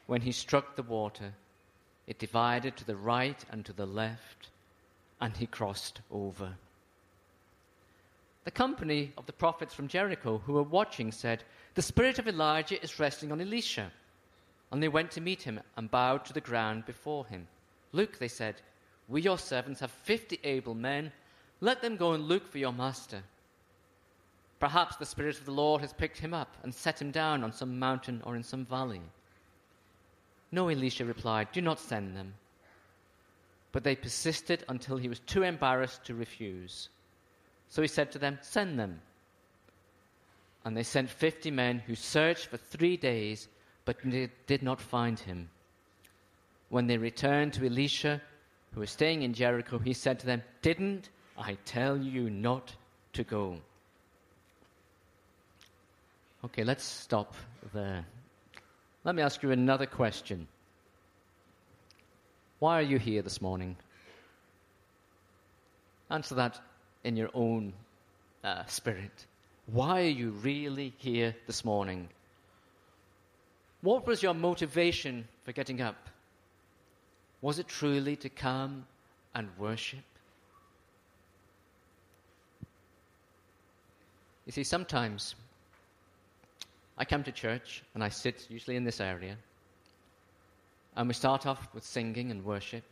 When 0.07 0.21
he 0.21 0.33
struck 0.33 0.77
the 0.77 0.83
water, 0.83 1.33
it 2.07 2.19
divided 2.19 2.77
to 2.77 2.85
the 2.85 2.97
right 2.97 3.43
and 3.51 3.65
to 3.65 3.73
the 3.73 3.87
left, 3.87 4.49
and 5.21 5.37
he 5.37 5.47
crossed 5.47 6.01
over. 6.11 6.55
The 8.45 8.51
company 8.51 9.13
of 9.17 9.27
the 9.27 9.33
prophets 9.33 9.75
from 9.75 9.89
Jericho 9.89 10.39
who 10.39 10.55
were 10.55 10.63
watching 10.63 11.13
said, 11.13 11.45
The 11.75 11.83
spirit 11.83 12.19
of 12.19 12.29
Elijah 12.29 12.83
is 12.83 12.99
resting 12.99 13.33
on 13.33 13.41
Elisha. 13.41 13.93
And 14.73 14.83
they 14.83 14.89
went 14.89 15.11
to 15.13 15.21
meet 15.21 15.43
him 15.43 15.61
and 15.77 15.91
bowed 15.91 16.25
to 16.27 16.33
the 16.33 16.41
ground 16.41 16.87
before 16.87 17.27
him. 17.27 17.49
Look, 17.93 18.19
they 18.19 18.29
said, 18.29 18.57
we 19.11 19.23
your 19.23 19.39
servants 19.39 19.81
have 19.81 19.91
fifty 19.91 20.39
able 20.45 20.75
men. 20.75 21.11
Let 21.61 21.83
them 21.83 21.97
go 21.97 22.13
and 22.13 22.29
look 22.29 22.49
for 22.49 22.59
your 22.59 22.73
master. 22.73 23.23
Perhaps 24.61 24.97
the 24.97 25.07
Spirit 25.07 25.39
of 25.39 25.45
the 25.45 25.51
Lord 25.51 25.81
has 25.81 25.93
picked 25.93 26.19
him 26.19 26.33
up 26.33 26.57
and 26.63 26.73
set 26.73 27.03
him 27.03 27.11
down 27.11 27.43
on 27.43 27.53
some 27.53 27.79
mountain 27.79 28.23
or 28.25 28.37
in 28.37 28.45
some 28.45 28.65
valley. 28.65 29.01
No, 30.53 30.69
Elisha 30.69 31.05
replied, 31.05 31.51
Do 31.51 31.61
not 31.61 31.81
send 31.81 32.17
them. 32.17 32.35
But 33.73 33.83
they 33.83 33.97
persisted 33.97 34.65
until 34.69 34.97
he 34.97 35.09
was 35.09 35.21
too 35.21 35.43
embarrassed 35.43 36.05
to 36.05 36.15
refuse. 36.15 36.89
So 37.69 37.83
he 37.83 37.89
said 37.89 38.13
to 38.13 38.19
them, 38.19 38.39
Send 38.43 38.79
them. 38.79 39.01
And 40.65 40.77
they 40.77 40.83
sent 40.83 41.11
fifty 41.11 41.51
men 41.51 41.79
who 41.79 41.95
searched 41.95 42.47
for 42.47 42.57
three 42.57 42.97
days, 42.97 43.49
but 43.85 43.97
did 44.47 44.63
not 44.63 44.81
find 44.81 45.19
him. 45.19 45.49
When 46.69 46.87
they 46.87 46.99
returned 46.99 47.55
to 47.55 47.67
Elisha, 47.67 48.21
who 48.73 48.81
was 48.81 48.91
staying 48.91 49.23
in 49.23 49.35
Jericho, 49.35 49.79
he 49.79 49.93
said 49.93 50.21
to 50.21 50.27
them, 50.27 50.43
Didn't 50.63 51.09
I 51.37 51.57
tell 51.65 51.97
you 51.97 52.31
not 52.31 52.75
to 53.15 53.25
go? 53.25 53.57
Okay, 56.45 56.65
let's 56.65 56.85
stop 56.85 57.35
there. 57.75 58.05
Let 59.05 59.15
me 59.15 59.23
ask 59.23 59.43
you 59.43 59.51
another 59.51 59.87
question. 59.87 60.47
Why 62.61 62.79
are 62.79 62.83
you 62.83 62.99
here 62.99 63.23
this 63.23 63.41
morning? 63.41 63.77
Answer 66.11 66.35
that 66.37 66.61
in 67.05 67.17
your 67.17 67.31
own 67.35 67.73
uh, 68.45 68.65
spirit. 68.67 69.27
Why 69.73 70.01
are 70.01 70.09
you 70.09 70.31
really 70.31 70.93
here 70.99 71.37
this 71.47 71.65
morning? 71.65 72.09
What 73.83 74.05
was 74.05 74.21
your 74.21 74.35
motivation 74.35 75.29
for 75.45 75.53
getting 75.53 75.81
up? 75.81 76.09
Was 77.41 77.61
it 77.61 77.69
truly 77.69 78.17
to 78.17 78.29
come 78.29 78.85
and 79.33 79.49
worship? 79.57 80.01
You 84.45 84.53
see, 84.53 84.65
sometimes 84.65 85.37
I 86.99 87.05
come 87.05 87.23
to 87.23 87.33
church 87.33 87.85
and 87.95 88.03
I 88.03 88.09
sit 88.09 88.49
usually 88.51 88.77
in 88.77 88.83
this 88.83 89.01
area, 89.01 89.37
and 90.97 91.07
we 91.07 91.15
start 91.15 91.47
off 91.47 91.69
with 91.73 91.85
singing 91.85 92.33
and 92.33 92.45
worship. 92.45 92.83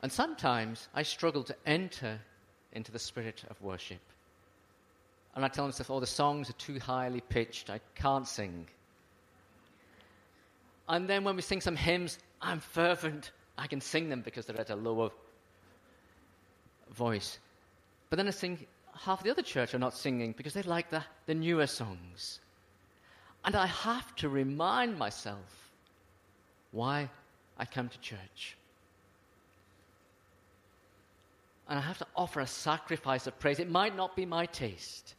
And 0.00 0.10
sometimes 0.10 0.88
I 0.94 1.02
struggle 1.02 1.44
to 1.44 1.56
enter 1.66 2.18
into 2.72 2.90
the 2.90 2.98
spirit 2.98 3.44
of 3.50 3.60
worship. 3.60 4.00
And 5.34 5.44
I 5.44 5.48
tell 5.48 5.64
myself, 5.64 5.90
oh, 5.90 6.00
the 6.00 6.06
songs 6.06 6.50
are 6.50 6.54
too 6.54 6.78
highly 6.78 7.20
pitched, 7.20 7.70
I 7.70 7.80
can't 7.94 8.28
sing. 8.28 8.66
And 10.88 11.08
then 11.08 11.24
when 11.24 11.36
we 11.36 11.42
sing 11.42 11.60
some 11.60 11.76
hymns, 11.76 12.18
I'm 12.40 12.60
fervent, 12.60 13.30
I 13.56 13.66
can 13.66 13.80
sing 13.80 14.08
them 14.08 14.20
because 14.20 14.44
they're 14.46 14.60
at 14.60 14.70
a 14.70 14.76
lower 14.76 15.10
voice. 16.92 17.38
But 18.10 18.16
then 18.16 18.26
I 18.28 18.30
sing 18.30 18.66
half 18.94 19.22
the 19.22 19.30
other 19.30 19.42
church 19.42 19.74
are 19.74 19.78
not 19.78 19.94
singing 19.94 20.32
because 20.36 20.52
they 20.52 20.62
like 20.62 20.90
the, 20.90 21.02
the 21.26 21.34
newer 21.34 21.66
songs. 21.66 22.40
And 23.44 23.56
I 23.56 23.66
have 23.66 24.14
to 24.16 24.28
remind 24.28 24.98
myself 24.98 25.70
why 26.70 27.08
I 27.58 27.64
come 27.64 27.88
to 27.88 28.00
church. 28.00 28.56
And 31.68 31.78
I 31.78 31.82
have 31.82 31.98
to 31.98 32.06
offer 32.14 32.40
a 32.40 32.46
sacrifice 32.46 33.26
of 33.26 33.38
praise. 33.38 33.58
It 33.58 33.70
might 33.70 33.96
not 33.96 34.14
be 34.14 34.26
my 34.26 34.46
taste. 34.46 35.14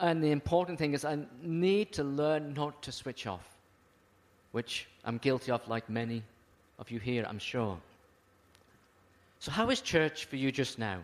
And 0.00 0.22
the 0.22 0.30
important 0.30 0.78
thing 0.78 0.94
is, 0.94 1.04
I 1.04 1.18
need 1.42 1.92
to 1.92 2.04
learn 2.04 2.54
not 2.54 2.82
to 2.82 2.92
switch 2.92 3.26
off, 3.26 3.46
which 4.52 4.86
I'm 5.04 5.18
guilty 5.18 5.50
of, 5.50 5.66
like 5.68 5.90
many 5.90 6.22
of 6.78 6.90
you 6.90 7.00
here, 7.00 7.26
I'm 7.28 7.40
sure. 7.40 7.78
So, 9.40 9.50
how 9.50 9.70
is 9.70 9.80
church 9.80 10.26
for 10.26 10.36
you 10.36 10.52
just 10.52 10.78
now? 10.78 10.98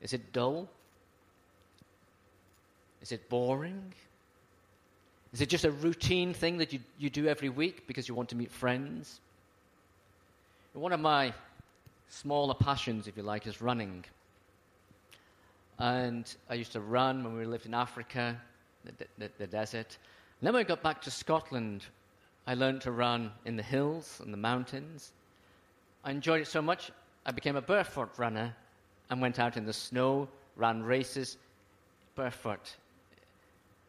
Is 0.00 0.12
it 0.12 0.32
dull? 0.32 0.68
Is 3.02 3.12
it 3.12 3.28
boring? 3.28 3.92
Is 5.32 5.40
it 5.40 5.48
just 5.48 5.64
a 5.64 5.70
routine 5.70 6.34
thing 6.34 6.58
that 6.58 6.72
you, 6.72 6.80
you 6.98 7.10
do 7.10 7.26
every 7.26 7.48
week 7.48 7.86
because 7.86 8.08
you 8.08 8.14
want 8.14 8.28
to 8.30 8.36
meet 8.36 8.50
friends? 8.50 9.20
One 10.74 10.92
of 10.92 11.00
my 11.00 11.32
smaller 12.08 12.54
passions, 12.54 13.06
if 13.06 13.16
you 13.16 13.22
like, 13.22 13.46
is 13.46 13.60
running. 13.60 14.04
And 15.82 16.32
I 16.48 16.54
used 16.54 16.70
to 16.74 16.80
run 16.80 17.24
when 17.24 17.36
we 17.36 17.44
lived 17.44 17.66
in 17.66 17.74
Africa, 17.74 18.40
the, 18.84 18.92
the, 19.18 19.30
the 19.36 19.46
desert. 19.48 19.98
And 20.38 20.46
then 20.46 20.54
when 20.54 20.60
I 20.60 20.68
got 20.68 20.80
back 20.80 21.02
to 21.02 21.10
Scotland, 21.10 21.84
I 22.46 22.54
learned 22.54 22.82
to 22.82 22.92
run 22.92 23.32
in 23.46 23.56
the 23.56 23.64
hills 23.64 24.20
and 24.22 24.32
the 24.32 24.38
mountains. 24.38 25.10
I 26.04 26.12
enjoyed 26.12 26.40
it 26.40 26.46
so 26.46 26.62
much, 26.62 26.92
I 27.26 27.32
became 27.32 27.56
a 27.56 27.60
barefoot 27.60 28.10
runner 28.16 28.54
and 29.10 29.20
went 29.20 29.40
out 29.40 29.56
in 29.56 29.66
the 29.66 29.72
snow, 29.72 30.28
ran 30.54 30.84
races 30.84 31.36
barefoot. 32.14 32.76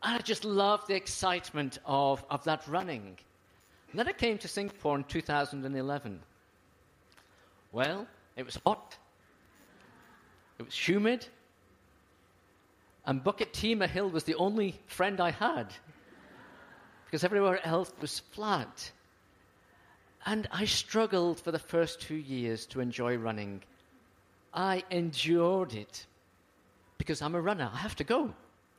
And 0.02 0.16
I 0.16 0.18
just 0.18 0.46
loved 0.46 0.88
the 0.88 0.96
excitement 0.96 1.78
of, 1.86 2.26
of 2.32 2.44
that 2.46 2.68
running. 2.68 3.20
And 3.92 4.00
then 4.00 4.08
I 4.08 4.14
came 4.14 4.40
to 4.40 4.48
Singapore 4.48 4.98
in 4.98 5.04
2011. 5.04 6.20
Well, 7.72 8.08
it 8.36 8.46
was 8.48 8.58
hot, 8.66 8.98
it 10.58 10.66
was 10.66 10.76
humid, 10.76 11.28
and 13.06 13.24
Bukit 13.24 13.52
Timah 13.52 13.90
Hill 13.90 14.10
was 14.10 14.24
the 14.24 14.36
only 14.36 14.80
friend 14.88 15.20
I 15.20 15.32
had 15.32 15.74
because 17.06 17.24
everywhere 17.24 17.60
else 17.66 17.92
was 18.00 18.20
flat. 18.20 18.92
And 20.26 20.48
I 20.52 20.66
struggled 20.66 21.40
for 21.40 21.52
the 21.52 21.60
first 21.60 22.02
two 22.02 22.16
years 22.16 22.66
to 22.68 22.80
enjoy 22.80 23.18
running. 23.18 23.62
I 24.54 24.84
endured 24.90 25.74
it 25.74 26.06
because 26.98 27.22
I'm 27.22 27.36
a 27.36 27.42
runner. 27.42 27.70
I 27.74 27.78
have 27.78 27.96
to 27.98 28.06
go. 28.06 28.34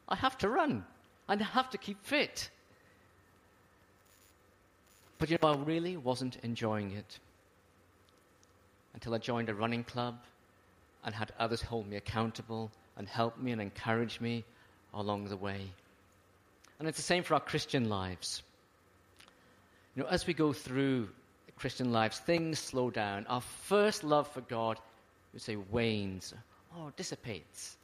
I 0.08 0.16
have 0.16 0.38
to 0.38 0.48
run. 0.48 0.84
And 1.28 1.42
I 1.42 1.44
have 1.44 1.68
to 1.70 1.78
keep 1.78 2.02
fit. 2.02 2.48
But 5.18 5.30
you 5.30 5.38
know, 5.42 5.48
I 5.48 5.56
really 5.56 5.96
wasn't 5.98 6.38
enjoying 6.42 6.92
it 6.92 7.18
until 8.94 9.14
I 9.14 9.18
joined 9.18 9.50
a 9.50 9.54
running 9.54 9.84
club 9.84 10.18
and 11.04 11.14
had 11.14 11.32
others 11.38 11.60
hold 11.60 11.86
me 11.86 11.96
accountable 11.96 12.70
and 12.96 13.08
help 13.08 13.38
me 13.38 13.52
and 13.52 13.60
encourage 13.60 14.20
me 14.20 14.44
along 14.92 15.28
the 15.28 15.36
way. 15.36 15.60
And 16.78 16.88
it's 16.88 16.96
the 16.98 17.02
same 17.02 17.22
for 17.22 17.34
our 17.34 17.40
Christian 17.40 17.88
lives. 17.88 18.42
You 19.94 20.02
know, 20.02 20.08
as 20.08 20.26
we 20.26 20.34
go 20.34 20.52
through 20.52 21.08
Christian 21.56 21.92
lives, 21.92 22.18
things 22.18 22.58
slow 22.58 22.90
down. 22.90 23.26
Our 23.26 23.40
first 23.40 24.04
love 24.04 24.28
for 24.28 24.40
God 24.42 24.78
we 25.34 25.40
say 25.40 25.56
wanes 25.56 26.32
or 26.78 26.92
dissipates 26.96 27.76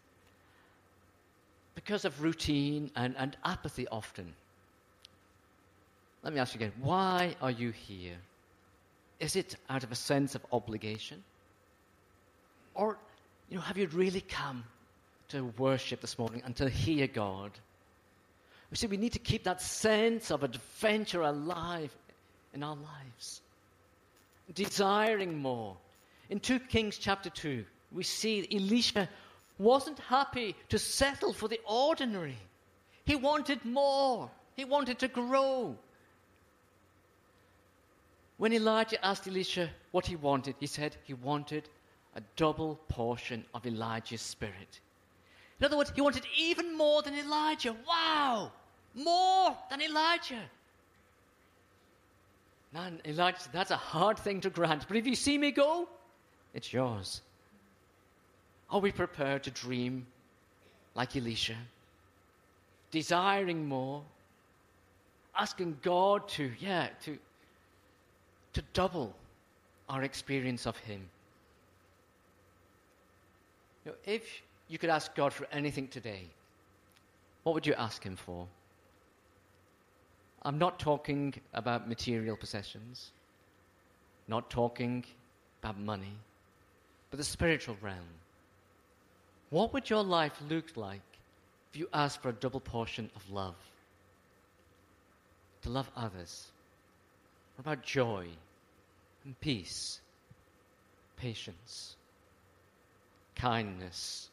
because 1.74 2.04
of 2.04 2.22
routine 2.22 2.90
and, 2.94 3.14
and 3.18 3.36
apathy 3.44 3.88
often. 3.88 4.32
Let 6.22 6.32
me 6.32 6.38
ask 6.38 6.54
you 6.54 6.58
again 6.58 6.72
why 6.80 7.34
are 7.42 7.50
you 7.50 7.72
here? 7.72 8.16
Is 9.18 9.36
it 9.36 9.56
out 9.68 9.82
of 9.84 9.92
a 9.92 9.96
sense 9.96 10.34
of 10.34 10.46
obligation? 10.52 11.22
Or, 12.74 12.96
you 13.50 13.56
know, 13.56 13.62
have 13.62 13.76
you 13.76 13.88
really 13.88 14.22
come 14.22 14.64
to 15.30 15.52
worship 15.58 16.00
this 16.00 16.18
morning 16.18 16.42
and 16.44 16.54
to 16.56 16.68
hear 16.68 17.06
God? 17.06 17.50
We 18.70 18.76
see, 18.76 18.86
we 18.86 18.96
need 18.96 19.12
to 19.14 19.18
keep 19.18 19.44
that 19.44 19.60
sense 19.60 20.30
of 20.30 20.42
adventure 20.42 21.22
alive 21.22 21.94
in 22.54 22.62
our 22.62 22.76
lives, 22.76 23.40
desiring 24.54 25.38
more 25.38 25.76
in 26.30 26.38
2 26.38 26.60
Kings 26.60 26.96
chapter 26.96 27.28
2, 27.28 27.64
we 27.92 28.04
see 28.04 28.46
Elisha 28.52 29.08
wasn't 29.58 29.98
happy 29.98 30.54
to 30.68 30.78
settle 30.78 31.32
for 31.32 31.48
the 31.48 31.60
ordinary. 31.66 32.38
He 33.04 33.16
wanted 33.16 33.64
more, 33.64 34.30
he 34.54 34.64
wanted 34.64 35.00
to 35.00 35.08
grow. 35.08 35.76
When 38.38 38.52
Elijah 38.52 39.04
asked 39.04 39.26
Elisha 39.26 39.68
what 39.90 40.06
he 40.06 40.16
wanted, 40.16 40.54
he 40.60 40.66
said 40.66 40.96
he 41.04 41.14
wanted 41.14 41.68
a 42.14 42.22
double 42.36 42.78
portion 42.88 43.44
of 43.52 43.66
Elijah's 43.66 44.22
spirit. 44.22 44.80
In 45.60 45.66
other 45.66 45.76
words, 45.76 45.92
he 45.94 46.00
wanted 46.00 46.24
even 46.38 46.76
more 46.76 47.02
than 47.02 47.14
Elijah. 47.14 47.76
Wow! 47.86 48.50
More 48.94 49.56
than 49.68 49.82
Elijah. 49.82 50.42
Man, 52.72 53.00
Elijah 53.04 53.38
that's 53.52 53.70
a 53.70 53.76
hard 53.76 54.18
thing 54.18 54.40
to 54.40 54.50
grant. 54.50 54.88
But 54.88 54.96
if 54.96 55.06
you 55.06 55.14
see 55.14 55.36
me 55.36 55.50
go, 55.50 55.86
it's 56.54 56.72
yours. 56.72 57.20
Are 58.70 58.80
we 58.80 58.90
prepared 58.90 59.42
to 59.44 59.50
dream 59.50 60.06
like 60.94 61.14
Elisha? 61.14 61.56
Desiring 62.90 63.68
more? 63.68 64.02
Asking 65.36 65.76
God 65.82 66.26
to, 66.30 66.50
yeah, 66.58 66.88
to, 67.04 67.18
to 68.54 68.62
double 68.72 69.14
our 69.88 70.02
experience 70.04 70.66
of 70.66 70.76
Him. 70.78 71.00
You 73.84 73.92
know, 73.92 73.98
if 74.06 74.42
you 74.70 74.78
could 74.78 74.90
ask 74.90 75.14
God 75.14 75.32
for 75.32 75.46
anything 75.52 75.88
today, 75.88 76.28
what 77.42 77.54
would 77.54 77.66
you 77.66 77.74
ask 77.74 78.02
Him 78.02 78.16
for? 78.16 78.46
I'm 80.42 80.58
not 80.58 80.78
talking 80.78 81.34
about 81.52 81.88
material 81.88 82.36
possessions, 82.36 83.10
not 84.28 84.48
talking 84.48 85.04
about 85.62 85.78
money 85.78 86.16
but 87.10 87.18
the 87.18 87.24
spiritual 87.24 87.76
realm. 87.82 88.06
What 89.50 89.72
would 89.72 89.90
your 89.90 90.04
life 90.04 90.40
look 90.48 90.76
like 90.76 91.02
if 91.72 91.78
you 91.78 91.88
asked 91.92 92.22
for 92.22 92.28
a 92.28 92.32
double 92.32 92.60
portion 92.60 93.10
of 93.16 93.30
love? 93.30 93.56
To 95.62 95.70
love 95.70 95.90
others. 95.96 96.46
What 97.56 97.66
about 97.66 97.84
joy 97.84 98.28
and 99.24 99.38
peace, 99.40 100.00
patience, 101.16 101.96
kindness? 103.34 104.29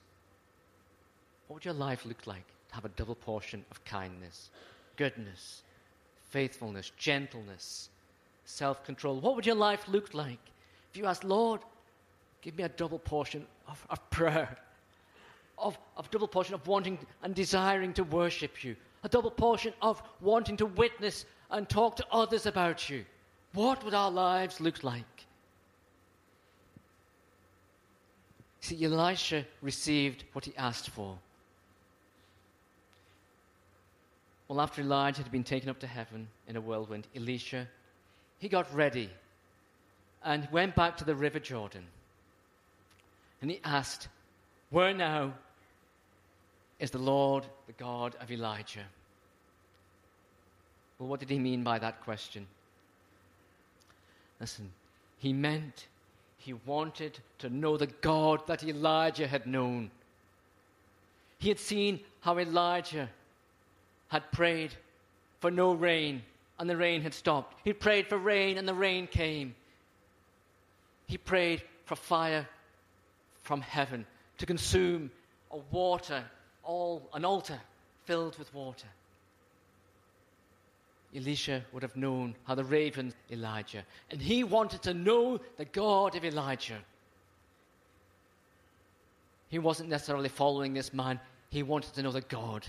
What 1.48 1.56
would 1.56 1.66
your 1.66 1.74
life 1.74 2.06
look 2.06 2.28
like 2.28 2.46
to 2.70 2.76
have 2.76 2.86
a 2.86 2.90
double 2.90 3.16
portion 3.16 3.64
of 3.72 3.84
kindness, 3.86 4.50
goodness, 4.98 5.64
faithfulness, 6.30 6.92
gentleness, 6.98 7.90
self 8.46 8.84
control? 8.86 9.20
What 9.20 9.36
would 9.36 9.46
your 9.46 9.56
life 9.56 9.88
look 9.88 10.14
like 10.14 10.40
if 10.92 10.98
you 10.98 11.06
asked, 11.06 11.24
Lord, 11.24 11.62
give 12.42 12.58
me 12.58 12.64
a 12.64 12.70
double 12.70 13.00
portion 13.00 13.46
of, 13.68 13.86
of 13.90 14.10
prayer, 14.10 14.58
of, 15.58 15.78
of 15.96 16.10
double 16.12 16.28
portion 16.28 16.54
of 16.54 16.66
wanting 16.68 16.98
and 17.24 17.34
desiring 17.34 17.94
to 17.94 18.04
worship 18.04 18.64
you, 18.64 18.76
a 19.04 19.10
double 19.10 19.32
portion 19.32 19.74
of 19.82 20.02
wanting 20.22 20.58
to 20.58 20.66
witness 20.66 21.26
and 21.52 21.68
talk 21.70 21.96
to 21.98 22.06
others 22.12 22.46
about 22.46 22.90
you? 22.90 23.06
What 23.54 23.84
would 23.86 23.94
our 23.94 24.12
lives 24.12 24.60
look 24.60 24.84
like? 24.84 25.04
See, 28.60 28.84
Elisha 28.84 29.46
received 29.62 30.26
what 30.34 30.44
he 30.44 30.54
asked 30.58 30.90
for. 30.90 31.18
Well, 34.48 34.62
after 34.62 34.82
Elijah 34.82 35.24
had 35.24 35.32
been 35.32 35.44
taken 35.44 35.70
up 35.70 35.80
to 35.80 35.88
heaven 35.88 36.28
in 36.48 36.56
a 36.56 36.62
whirlwind, 36.62 37.08
Elisha, 37.16 37.68
he 38.40 38.48
got 38.48 38.74
ready 38.74 39.10
and 40.24 40.48
went 40.52 40.76
back 40.76 40.98
to 40.98 41.06
the 41.06 41.16
river 41.16 41.40
Jordan. 41.40 41.84
And 43.42 43.52
he 43.52 43.60
asked, 43.64 44.08
Where 44.70 44.94
now 44.94 45.34
is 46.80 46.92
the 46.92 46.98
Lord, 46.98 47.46
the 47.66 47.74
God 47.74 48.16
of 48.22 48.32
Elijah? 48.32 48.86
Well, 50.98 51.10
what 51.10 51.20
did 51.20 51.30
he 51.30 51.40
mean 51.40 51.64
by 51.64 51.78
that 51.80 52.02
question? 52.04 52.48
Listen, 54.40 54.72
he 55.20 55.34
meant 55.34 55.88
he 56.38 56.54
wanted 56.54 57.20
to 57.40 57.50
know 57.50 57.78
the 57.78 57.88
God 57.88 58.46
that 58.48 58.64
Elijah 58.64 59.28
had 59.28 59.46
known. 59.46 59.92
He 61.40 61.50
had 61.50 61.60
seen 61.60 62.00
how 62.22 62.40
Elijah 62.40 63.10
had 64.08 64.32
prayed 64.32 64.72
for 65.40 65.52
no 65.52 65.74
rain, 65.74 66.24
and 66.60 66.70
the 66.70 66.78
rain 66.78 67.02
had 67.02 67.14
stopped. 67.14 67.56
He 67.64 67.74
prayed 67.74 68.08
for 68.08 68.18
rain, 68.18 68.58
and 68.58 68.68
the 68.68 68.74
rain 68.74 69.08
came. 69.08 69.56
He 71.08 71.18
prayed 71.18 71.62
for 71.86 71.96
fire 71.96 72.48
from 73.44 73.62
heaven 73.62 74.06
to 74.40 74.46
consume 74.46 75.12
a 75.52 75.58
water, 75.72 76.24
all, 76.64 77.10
an 77.14 77.26
altar 77.26 77.60
filled 78.06 78.38
with 78.38 78.54
water. 78.54 78.88
Elisha 81.16 81.64
would 81.72 81.84
have 81.84 81.96
known 81.96 82.36
how 82.44 82.56
the 82.56 82.64
ravens 82.64 83.14
Elijah, 83.32 83.84
and 84.12 84.22
he 84.22 84.44
wanted 84.44 84.82
to 84.84 84.94
know 84.94 85.40
the 85.58 85.66
God 85.66 86.16
of 86.16 86.26
Elijah. 86.26 86.80
He 89.50 89.60
wasn't 89.60 89.90
necessarily 89.90 90.30
following 90.30 90.74
this 90.74 90.94
man, 90.94 91.20
he 91.50 91.64
wanted 91.64 91.94
to 91.94 92.04
know 92.04 92.12
the 92.12 92.22
God 92.22 92.68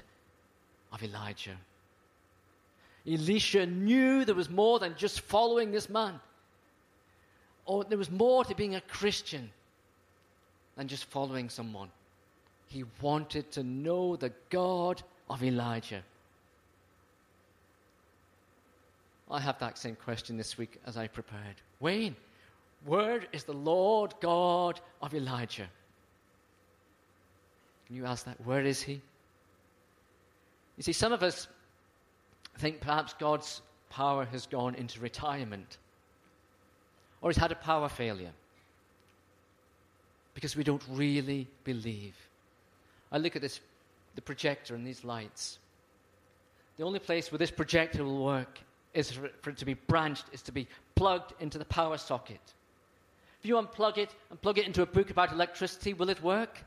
of 0.93 1.03
Elijah. 1.03 1.57
Elisha 3.07 3.67
knew 3.67 4.25
there 4.25 4.35
was 4.35 4.51
more 4.51 4.79
than 4.79 4.95
just 4.97 5.21
following 5.21 5.71
this 5.71 5.89
man. 5.89 6.21
Or 7.65 7.85
there 7.85 7.99
was 7.99 8.11
more 8.11 8.45
to 8.45 8.55
being 8.55 8.75
a 8.75 8.81
Christian 8.81 9.51
than 10.77 10.89
just 10.89 11.05
following 11.07 11.49
someone. 11.49 11.91
He 12.69 12.85
wanted 13.01 13.51
to 13.53 13.63
know 13.63 14.17
the 14.17 14.33
God 14.51 15.03
of 15.29 15.43
Elijah. 15.43 16.03
I 19.31 19.41
have 19.41 19.59
that 19.59 19.77
same 19.77 19.97
question 19.97 20.37
this 20.37 20.57
week 20.57 20.81
as 20.87 20.97
I 20.97 21.07
prepared. 21.07 21.57
Wayne, 21.81 22.17
where 22.85 23.23
is 23.33 23.45
the 23.45 23.53
Lord 23.53 24.15
God 24.21 24.81
of 25.03 25.15
Elijah? 25.15 25.69
Can 27.87 27.97
you 27.97 28.07
ask 28.07 28.25
that? 28.25 28.41
Where 28.45 28.65
is 28.65 28.81
he? 28.81 29.01
You 30.79 30.83
see, 30.85 30.93
some 30.93 31.13
of 31.13 31.23
us 31.23 31.49
think 32.57 32.81
perhaps 32.81 33.13
God's 33.19 33.61
power 33.91 34.25
has 34.25 34.47
gone 34.47 34.75
into 34.77 35.01
retirement 35.01 35.77
or 37.21 37.31
he's 37.31 37.37
had 37.37 37.53
a 37.53 37.57
power 37.57 37.89
failure 37.89 38.31
because 40.35 40.57
we 40.57 40.63
don't 40.63 40.83
really 40.91 41.49
believe. 41.65 42.15
I 43.11 43.19
look 43.19 43.35
at 43.35 43.43
this, 43.43 43.61
the 44.15 44.23
projector 44.23 44.77
and 44.77 44.87
these 44.87 45.03
lights. 45.03 45.59
The 46.77 46.85
only 46.85 47.01
place 47.01 47.33
where 47.33 47.41
this 47.41 47.51
projector 47.51 48.05
will 48.05 48.25
work 48.25 48.61
is 48.95 49.11
for 49.11 49.51
it 49.51 49.57
to 49.57 49.65
be 49.65 49.75
branched, 49.75 50.27
is 50.33 50.43
to 50.43 50.53
be 50.53 50.69
plugged 50.95 51.35
into 51.41 51.59
the 51.59 51.65
power 51.65 51.99
socket. 51.99 52.41
If 53.41 53.49
you 53.49 53.57
unplug 53.57 53.99
it 53.99 54.15
and 54.31 54.41
plug 54.41 54.59
it 54.59 54.67
into 54.67 54.83
a 54.83 54.87
book 54.87 55.11
about 55.11 55.33
electricity, 55.33 55.93
will 55.93 56.09
it 56.09 56.23
work? 56.23 56.65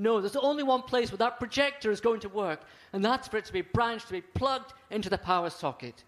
No, 0.00 0.20
there's 0.20 0.36
only 0.36 0.62
one 0.62 0.82
place 0.82 1.10
where 1.10 1.18
that 1.18 1.40
projector 1.40 1.90
is 1.90 2.00
going 2.00 2.20
to 2.20 2.28
work, 2.28 2.60
and 2.92 3.04
that's 3.04 3.26
for 3.26 3.36
it 3.36 3.44
to 3.46 3.52
be 3.52 3.62
branched, 3.62 4.06
to 4.06 4.12
be 4.12 4.20
plugged 4.20 4.72
into 4.90 5.10
the 5.10 5.18
power 5.18 5.50
socket. 5.50 6.04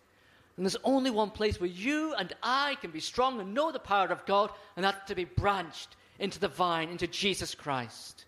And 0.56 0.64
there's 0.64 0.76
only 0.84 1.10
one 1.10 1.30
place 1.30 1.60
where 1.60 1.68
you 1.68 2.14
and 2.14 2.32
I 2.40 2.76
can 2.80 2.92
be 2.92 3.00
strong 3.00 3.40
and 3.40 3.52
know 3.52 3.72
the 3.72 3.80
power 3.80 4.06
of 4.06 4.24
God, 4.26 4.52
and 4.76 4.84
that's 4.84 5.08
to 5.08 5.16
be 5.16 5.24
branched 5.24 5.96
into 6.20 6.38
the 6.38 6.46
vine, 6.46 6.88
into 6.88 7.08
Jesus 7.08 7.52
Christ. 7.52 8.26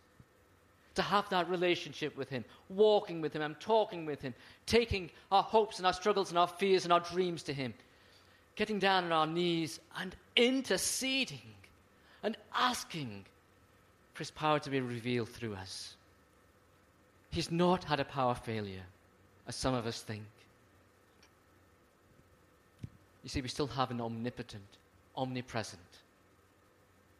To 0.96 1.02
have 1.02 1.28
that 1.30 1.48
relationship 1.48 2.16
with 2.16 2.28
Him, 2.28 2.44
walking 2.68 3.20
with 3.20 3.32
Him, 3.32 3.42
and 3.42 3.58
talking 3.60 4.04
with 4.04 4.20
Him, 4.20 4.34
taking 4.66 5.10
our 5.30 5.44
hopes 5.44 5.78
and 5.78 5.86
our 5.86 5.92
struggles 5.92 6.30
and 6.30 6.38
our 6.38 6.48
fears 6.48 6.82
and 6.82 6.92
our 6.92 7.00
dreams 7.00 7.44
to 7.44 7.52
Him, 7.52 7.72
getting 8.56 8.80
down 8.80 9.04
on 9.04 9.12
our 9.12 9.26
knees 9.28 9.78
and 9.96 10.16
interceding 10.34 11.54
and 12.24 12.36
asking 12.52 13.26
for 14.12 14.18
his 14.18 14.30
power 14.30 14.58
to 14.58 14.70
be 14.70 14.80
revealed 14.80 15.28
through 15.28 15.54
us. 15.54 15.94
He's 17.30 17.50
not 17.50 17.84
had 17.84 18.00
a 18.00 18.04
power 18.04 18.34
failure, 18.34 18.84
as 19.48 19.56
some 19.56 19.74
of 19.74 19.86
us 19.86 20.02
think. 20.02 20.24
You 23.22 23.28
see, 23.28 23.40
we 23.40 23.48
still 23.48 23.68
have 23.68 23.90
an 23.90 24.00
omnipotent, 24.00 24.62
omnipresent, 25.16 25.80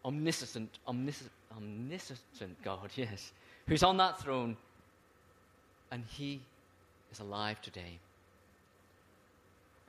omniscient, 0.05 0.79
omnis- 0.87 1.31
omniscient 1.57 2.63
God, 2.63 2.91
yes, 2.97 3.33
who's 3.67 3.83
on 3.83 3.97
that 3.99 4.21
throne, 4.21 4.57
and 5.91 6.05
he 6.05 6.41
is 7.11 7.21
alive 7.21 7.61
today. 7.63 7.99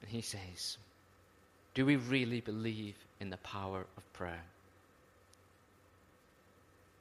And 0.01 0.09
he 0.09 0.21
says, 0.21 0.77
Do 1.73 1.85
we 1.85 1.95
really 1.95 2.41
believe 2.41 2.95
in 3.19 3.29
the 3.29 3.37
power 3.37 3.85
of 3.97 4.13
prayer? 4.13 4.43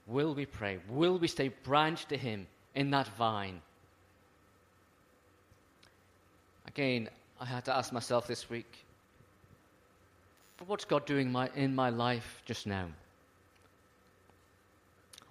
Will 0.06 0.34
we 0.34 0.46
pray? 0.46 0.78
Will 0.88 1.18
we 1.18 1.28
stay 1.28 1.48
branched 1.48 2.08
to 2.10 2.16
Him 2.16 2.46
in 2.74 2.90
that 2.90 3.08
vine? 3.16 3.60
Again, 6.66 7.08
I 7.40 7.44
had 7.44 7.64
to 7.66 7.76
ask 7.76 7.92
myself 7.92 8.26
this 8.26 8.48
week 8.48 8.82
what's 10.66 10.84
God 10.84 11.06
doing 11.06 11.30
my, 11.32 11.50
in 11.54 11.74
my 11.74 11.90
life 11.90 12.42
just 12.44 12.66
now? 12.66 12.86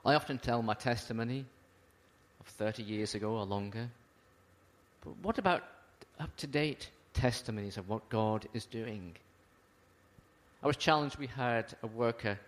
I 0.06 0.16
often 0.16 0.38
tell 0.38 0.62
my 0.62 0.74
testimony 0.74 1.46
of 2.40 2.48
30 2.48 2.84
years 2.84 3.16
ago 3.16 3.32
or 3.32 3.46
longer. 3.46 3.90
But 5.04 5.14
what 5.22 5.38
about 5.38 5.64
up 6.20 6.36
to 6.38 6.48
date 6.48 6.90
testimonies 7.14 7.78
of 7.78 7.88
what 7.88 8.10
God 8.10 8.48
is 8.54 8.66
doing? 8.66 9.16
I 10.64 10.68
was 10.68 10.78
challenged. 10.78 11.18
We 11.18 11.28
had 11.28 11.74
a 11.84 11.88
worker, 11.88 12.40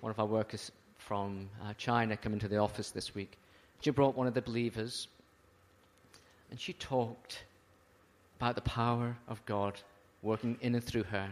one 0.00 0.10
of 0.10 0.18
our 0.18 0.26
workers 0.26 0.70
from 1.00 1.48
uh, 1.62 1.72
China 1.78 2.16
come 2.16 2.32
into 2.32 2.48
the 2.48 2.58
office 2.58 2.90
this 2.90 3.14
week. 3.14 3.36
She 3.80 3.90
brought 3.90 4.16
one 4.16 4.26
of 4.26 4.34
the 4.34 4.42
believers, 4.42 5.08
and 6.50 6.60
she 6.60 6.72
talked 6.74 7.42
about 8.38 8.54
the 8.54 8.60
power 8.62 9.16
of 9.28 9.44
God 9.46 9.80
working 10.22 10.56
in 10.60 10.74
and 10.74 10.84
through 10.84 11.04
her, 11.04 11.28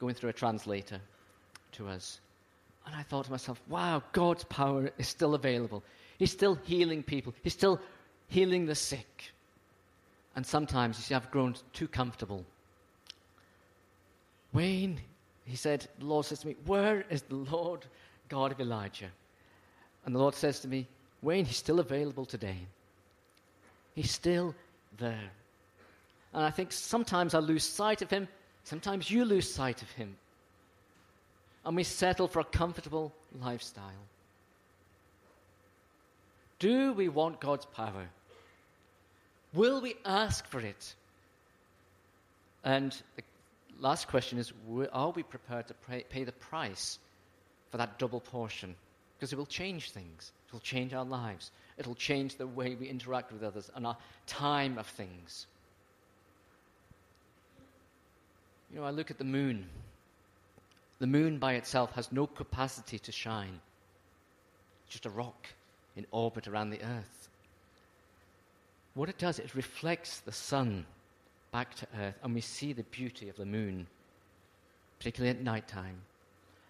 going 0.00 0.14
through 0.14 0.30
a 0.30 0.34
translator 0.34 1.00
to 1.72 1.88
us. 1.88 2.20
And 2.86 2.94
I 2.94 3.02
thought 3.02 3.26
to 3.26 3.30
myself, 3.30 3.60
wow, 3.68 4.02
God's 4.12 4.44
power 4.44 4.90
is 4.98 5.08
still 5.08 5.34
available. 5.34 5.82
He's 6.18 6.32
still 6.32 6.58
healing 6.64 7.02
people, 7.02 7.34
He's 7.42 7.52
still 7.52 7.80
healing 8.28 8.66
the 8.66 8.74
sick. 8.74 9.32
And 10.36 10.44
sometimes, 10.44 10.98
you 10.98 11.02
see, 11.04 11.14
I've 11.14 11.30
grown 11.30 11.54
too 11.72 11.86
comfortable. 11.86 12.44
Wayne, 14.52 15.00
he 15.44 15.56
said, 15.56 15.86
the 15.98 16.06
Lord 16.06 16.26
says 16.26 16.40
to 16.40 16.48
me, 16.48 16.56
Where 16.66 17.04
is 17.08 17.22
the 17.22 17.36
Lord 17.36 17.86
God 18.28 18.52
of 18.52 18.60
Elijah. 18.60 19.10
And 20.04 20.14
the 20.14 20.18
Lord 20.18 20.34
says 20.34 20.60
to 20.60 20.68
me, 20.68 20.86
Wayne, 21.22 21.44
he's 21.44 21.56
still 21.56 21.80
available 21.80 22.26
today. 22.26 22.58
He's 23.94 24.10
still 24.10 24.54
there. 24.98 25.30
And 26.32 26.44
I 26.44 26.50
think 26.50 26.72
sometimes 26.72 27.34
I 27.34 27.38
lose 27.38 27.64
sight 27.64 28.02
of 28.02 28.10
him, 28.10 28.28
sometimes 28.64 29.10
you 29.10 29.24
lose 29.24 29.52
sight 29.52 29.82
of 29.82 29.90
him. 29.92 30.16
And 31.64 31.76
we 31.76 31.84
settle 31.84 32.28
for 32.28 32.40
a 32.40 32.44
comfortable 32.44 33.12
lifestyle. 33.40 34.04
Do 36.58 36.92
we 36.92 37.08
want 37.08 37.40
God's 37.40 37.66
power? 37.66 38.08
Will 39.54 39.80
we 39.80 39.94
ask 40.04 40.46
for 40.46 40.60
it? 40.60 40.94
And 42.64 42.92
the 43.16 43.22
last 43.78 44.08
question 44.08 44.38
is 44.38 44.52
are 44.92 45.10
we 45.10 45.22
prepared 45.22 45.68
to 45.68 45.74
pay, 46.10 46.24
the 46.24 46.32
price 46.32 46.98
for 47.74 47.78
that 47.78 47.98
double 47.98 48.20
portion? 48.20 48.72
Because 49.18 49.32
it 49.32 49.36
will 49.36 49.46
change 49.46 49.90
things, 49.90 50.30
it 50.46 50.52
will 50.52 50.60
change 50.60 50.94
our 50.94 51.04
lives, 51.04 51.50
it 51.76 51.88
will 51.88 51.96
change 51.96 52.36
the 52.36 52.46
way 52.46 52.76
we 52.76 52.86
interact 52.86 53.32
with 53.32 53.42
others 53.42 53.68
and 53.74 53.84
our 53.84 53.96
time 54.28 54.78
of 54.78 54.86
things. 54.86 55.46
You 58.72 58.78
know, 58.78 58.86
I 58.86 58.90
look 58.90 59.10
at 59.10 59.18
the 59.18 59.24
moon. 59.24 59.66
The 61.00 61.08
moon 61.08 61.38
by 61.38 61.54
itself 61.54 61.90
has 61.94 62.12
no 62.12 62.28
capacity 62.28 63.00
to 63.00 63.10
shine, 63.10 63.60
it's 64.84 64.92
just 64.92 65.06
a 65.06 65.10
rock 65.10 65.48
in 65.96 66.06
orbit 66.12 66.46
around 66.46 66.70
the 66.70 66.80
earth. 66.80 67.28
What 68.94 69.08
it 69.08 69.18
does, 69.18 69.40
it 69.40 69.56
reflects 69.56 70.20
the 70.20 70.30
sun 70.30 70.86
back 71.50 71.74
to 71.74 71.88
earth, 71.98 72.20
and 72.22 72.36
we 72.36 72.40
see 72.40 72.72
the 72.72 72.84
beauty 72.84 73.28
of 73.28 73.36
the 73.36 73.44
moon, 73.44 73.88
particularly 75.00 75.36
at 75.36 75.42
night 75.42 75.66
time. 75.66 75.96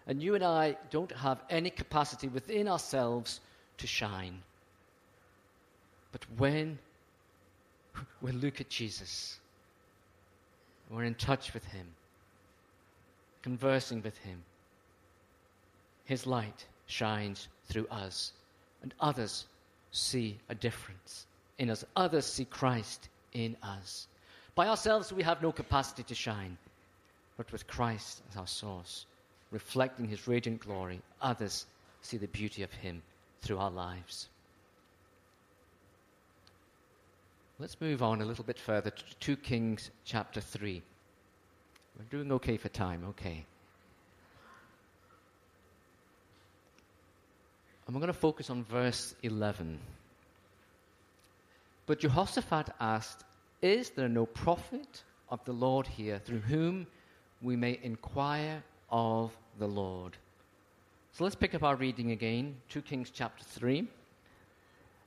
And 0.07 0.21
you 0.21 0.35
and 0.35 0.43
I 0.43 0.77
don't 0.91 1.11
have 1.11 1.41
any 1.49 1.69
capacity 1.69 2.27
within 2.27 2.67
ourselves 2.67 3.39
to 3.77 3.87
shine. 3.87 4.41
But 6.11 6.25
when 6.37 6.77
we 8.21 8.31
look 8.31 8.61
at 8.61 8.69
Jesus, 8.69 9.39
we're 10.89 11.03
in 11.03 11.15
touch 11.15 11.53
with 11.53 11.65
Him, 11.65 11.87
conversing 13.41 14.01
with 14.01 14.17
Him, 14.19 14.43
His 16.05 16.27
light 16.27 16.65
shines 16.87 17.47
through 17.67 17.87
us, 17.87 18.31
and 18.83 18.93
others 18.99 19.45
see 19.91 20.37
a 20.49 20.55
difference 20.55 21.25
in 21.57 21.69
us. 21.69 21.83
Others 21.95 22.25
see 22.25 22.45
Christ 22.45 23.09
in 23.33 23.57
us. 23.63 24.07
By 24.53 24.67
ourselves, 24.67 25.11
we 25.11 25.23
have 25.23 25.41
no 25.41 25.51
capacity 25.51 26.03
to 26.03 26.15
shine, 26.15 26.57
but 27.37 27.51
with 27.51 27.67
Christ 27.67 28.21
as 28.29 28.37
our 28.37 28.47
source, 28.47 29.05
reflecting 29.51 30.07
His 30.07 30.27
radiant 30.27 30.61
glory, 30.61 31.01
others 31.21 31.65
see 32.01 32.17
the 32.17 32.27
beauty 32.27 32.63
of 32.63 32.71
Him 32.71 33.01
through 33.41 33.57
our 33.57 33.71
lives. 33.71 34.27
Let's 37.57 37.79
move 37.79 38.03
on 38.03 38.21
a 38.21 38.25
little 38.25 38.43
bit 38.43 38.59
further 38.59 38.89
to 38.89 39.03
2 39.21 39.37
Kings 39.37 39.89
chapter 40.03 40.41
3. 40.41 40.81
We're 41.97 42.17
doing 42.17 42.31
okay 42.33 42.57
for 42.57 42.67
time, 42.67 43.03
okay. 43.09 43.45
And 47.87 47.95
we're 47.95 48.01
going 48.01 48.11
to 48.11 48.19
focus 48.19 48.49
on 48.49 48.63
verse 48.65 49.15
11. 49.23 49.79
But 51.85 51.99
Jehoshaphat 51.99 52.71
asked, 52.79 53.23
Is 53.61 53.91
there 53.91 54.09
no 54.09 54.25
prophet 54.25 55.03
of 55.29 55.43
the 55.45 55.53
Lord 55.53 55.87
here 55.87 56.19
through 56.19 56.39
whom 56.39 56.87
we 57.41 57.55
may 57.55 57.79
inquire 57.81 58.63
of 58.95 59.37
the 59.59 59.67
Lord? 59.67 60.15
So 61.11 61.25
let's 61.25 61.35
pick 61.35 61.53
up 61.53 61.63
our 61.63 61.75
reading 61.75 62.11
again, 62.11 62.55
2 62.69 62.81
Kings 62.81 63.11
chapter 63.13 63.43
3. 63.43 63.85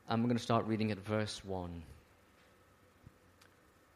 And 0.08 0.22
we're 0.22 0.28
going 0.28 0.36
to 0.36 0.42
start 0.42 0.66
reading 0.66 0.90
at 0.92 0.98
verse 0.98 1.42
1. 1.42 1.82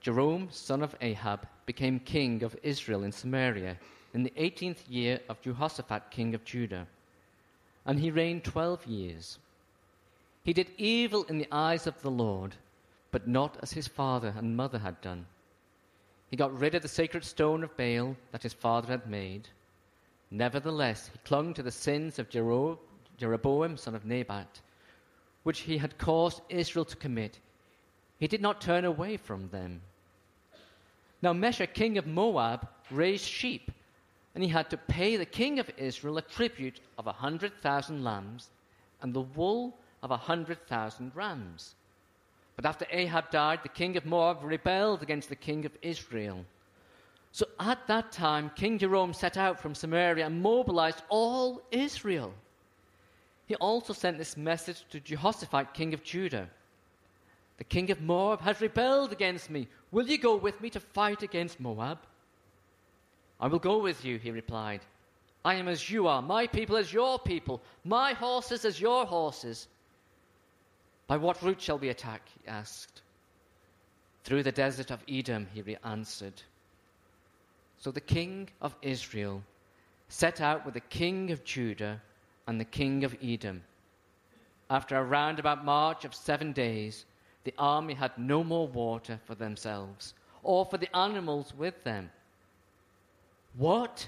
Joram, 0.01 0.49
son 0.51 0.83
of 0.83 0.97
Ahab, 1.03 1.47
became 1.67 1.99
king 2.01 2.43
of 2.43 2.57
Israel 2.63 3.05
in 3.05 3.13
Samaria 3.13 3.77
in 4.15 4.23
the 4.23 4.33
18th 4.39 4.79
year 4.89 5.21
of 5.29 5.43
Jehoshaphat, 5.43 6.11
king 6.11 6.35
of 6.35 6.43
Judah. 6.43 6.87
And 7.85 8.01
he 8.01 8.11
reigned 8.11 8.45
12 8.45 8.87
years. 8.87 9.39
He 10.43 10.55
did 10.55 10.71
evil 10.79 11.25
in 11.25 11.37
the 11.37 11.49
eyes 11.53 11.87
of 11.87 12.01
the 12.01 12.11
Lord, 12.11 12.55
but 13.11 13.29
not 13.29 13.59
as 13.63 13.73
his 13.73 13.89
father 13.89 14.33
and 14.39 14.57
mother 14.57 14.79
had 14.79 14.99
done. 15.03 15.27
He 16.31 16.37
got 16.37 16.59
rid 16.59 16.75
of 16.75 16.81
the 16.81 16.89
sacred 16.89 17.25
stone 17.25 17.63
of 17.63 17.77
Baal 17.77 18.17
that 18.31 18.43
his 18.43 18.55
father 18.55 18.89
had 18.89 19.07
made. 19.07 19.49
Nevertheless, 20.35 21.11
he 21.13 21.19
clung 21.25 21.53
to 21.53 21.63
the 21.63 21.71
sins 21.71 22.19
of 22.19 22.31
Jeroboam, 22.31 23.77
son 23.77 23.95
of 23.95 24.07
Nebat, 24.07 24.63
which 25.43 25.61
he 25.61 25.77
had 25.77 25.99
caused 25.99 26.41
Israel 26.49 26.87
to 26.87 26.97
commit. 26.97 27.39
He 28.19 28.27
did 28.27 28.41
not 28.41 28.63
turn 28.63 28.87
away 28.87 29.19
from 29.19 29.51
them. 29.51 29.83
Now, 31.21 31.35
Mesha, 31.35 31.67
king 31.67 31.99
of 31.99 32.07
Moab, 32.07 32.67
raised 32.91 33.27
sheep, 33.27 33.71
and 34.35 34.43
he 34.43 34.49
had 34.49 34.71
to 34.71 34.79
pay 34.79 35.19
the 35.19 35.27
king 35.27 35.59
of 35.59 35.71
Israel 35.77 36.17
a 36.17 36.23
tribute 36.23 36.81
of 36.97 37.07
a 37.07 37.13
hundred 37.13 37.53
thousand 37.61 38.03
lambs 38.03 38.49
and 39.03 39.13
the 39.13 39.21
wool 39.21 39.77
of 40.03 40.11
a 40.13 40.17
hundred 40.17 40.67
thousand 40.67 41.15
rams. 41.15 41.75
But 42.57 42.65
after 42.65 42.87
Ahab 42.91 43.31
died, 43.31 43.61
the 43.63 43.69
king 43.69 43.99
of 43.99 44.07
Moab 44.07 44.43
rebelled 44.43 45.03
against 45.03 45.29
the 45.29 45.37
king 45.37 45.67
of 45.67 45.77
Israel. 45.83 46.47
So 47.33 47.47
at 47.59 47.87
that 47.87 48.13
time, 48.13 48.51
King 48.55 48.79
Joram 48.79 49.15
set 49.15 49.39
out 49.39 49.59
from 49.59 49.75
Samaria 49.75 50.27
and 50.27 50.43
mobilized 50.43 51.03
all 51.09 51.63
Israel. 51.71 52.35
He 53.47 53.55
also 53.57 53.95
sent 53.95 54.19
this 54.19 54.37
message 54.37 54.85
to 54.91 55.01
Jehoshaphat, 55.01 55.73
king 55.75 55.95
of 55.95 56.03
Judah 56.03 56.49
The 57.57 57.65
king 57.65 57.91
of 57.91 58.01
Moab 58.03 58.43
has 58.43 58.61
rebelled 58.61 59.13
against 59.13 59.49
me. 59.49 59.69
Will 59.91 60.09
you 60.09 60.19
go 60.19 60.37
with 60.37 60.61
me 60.61 60.69
to 60.71 60.81
fight 60.81 61.23
against 61.23 61.59
Moab? 61.59 61.99
I 63.41 63.49
will 63.49 63.59
go 63.59 63.79
with 63.79 64.05
you, 64.05 64.19
he 64.19 64.31
replied. 64.31 64.81
I 65.45 65.55
am 65.55 65.69
as 65.69 65.91
you 65.91 66.07
are, 66.07 66.23
my 66.23 66.47
people 66.47 66.77
as 66.77 66.93
your 66.93 67.19
people, 67.19 67.63
my 67.83 68.13
horses 68.13 68.65
as 68.65 68.81
your 68.81 69.07
horses. 69.07 69.69
By 71.07 71.17
what 71.17 71.43
route 71.43 71.61
shall 71.61 71.79
we 71.79 71.89
attack? 71.89 72.29
he 72.29 72.49
asked. 72.49 73.01
Through 74.25 74.45
the 74.45 74.53
desert 74.53 74.91
of 74.91 75.03
Edom, 75.09 75.49
he 75.53 75.77
answered. 75.83 76.43
So 77.83 77.91
the 77.91 78.01
king 78.01 78.49
of 78.61 78.77
Israel 78.81 79.43
set 80.09 80.41
out 80.41 80.65
with 80.65 80.75
the 80.75 80.89
king 80.89 81.33
of 81.33 81.43
Judah 81.43 82.01
and 82.47 82.61
the 82.61 82.65
king 82.65 83.03
of 83.03 83.17
Edom. 83.21 83.65
After 84.71 84.97
a 84.97 85.03
roundabout 85.03 85.65
march 85.65 86.05
of 86.05 86.15
seven 86.15 86.53
days, 86.53 87.07
the 87.43 87.53
army 87.59 87.95
had 87.95 88.17
no 88.17 88.45
more 88.45 88.69
water 88.69 89.19
for 89.25 89.35
themselves 89.35 90.15
or 90.45 90.65
for 90.65 90.79
the 90.79 90.97
animals 90.97 91.53
with 91.59 91.83
them. 91.83 92.09
What? 93.57 94.07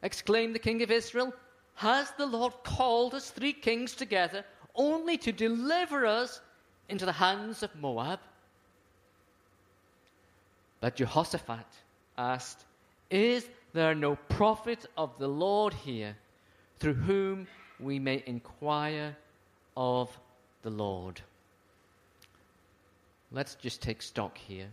exclaimed 0.00 0.54
the 0.54 0.60
king 0.60 0.80
of 0.82 0.92
Israel. 0.92 1.34
Has 1.74 2.12
the 2.12 2.26
Lord 2.26 2.52
called 2.62 3.14
us 3.14 3.30
three 3.30 3.52
kings 3.52 3.96
together 3.96 4.44
only 4.76 5.18
to 5.18 5.32
deliver 5.32 6.06
us 6.06 6.40
into 6.88 7.04
the 7.04 7.10
hands 7.10 7.64
of 7.64 7.74
Moab? 7.74 8.20
But 10.80 10.94
Jehoshaphat 10.94 11.66
asked, 12.16 12.64
Is 13.10 13.48
there 13.72 13.94
no 13.94 14.16
prophet 14.16 14.84
of 14.96 15.18
the 15.18 15.28
Lord 15.28 15.72
here 15.72 16.16
through 16.78 16.94
whom 16.94 17.46
we 17.80 17.98
may 17.98 18.22
inquire 18.26 19.16
of 19.76 20.10
the 20.62 20.70
Lord? 20.70 21.20
Let's 23.32 23.54
just 23.54 23.80
take 23.80 24.02
stock 24.02 24.36
here. 24.36 24.68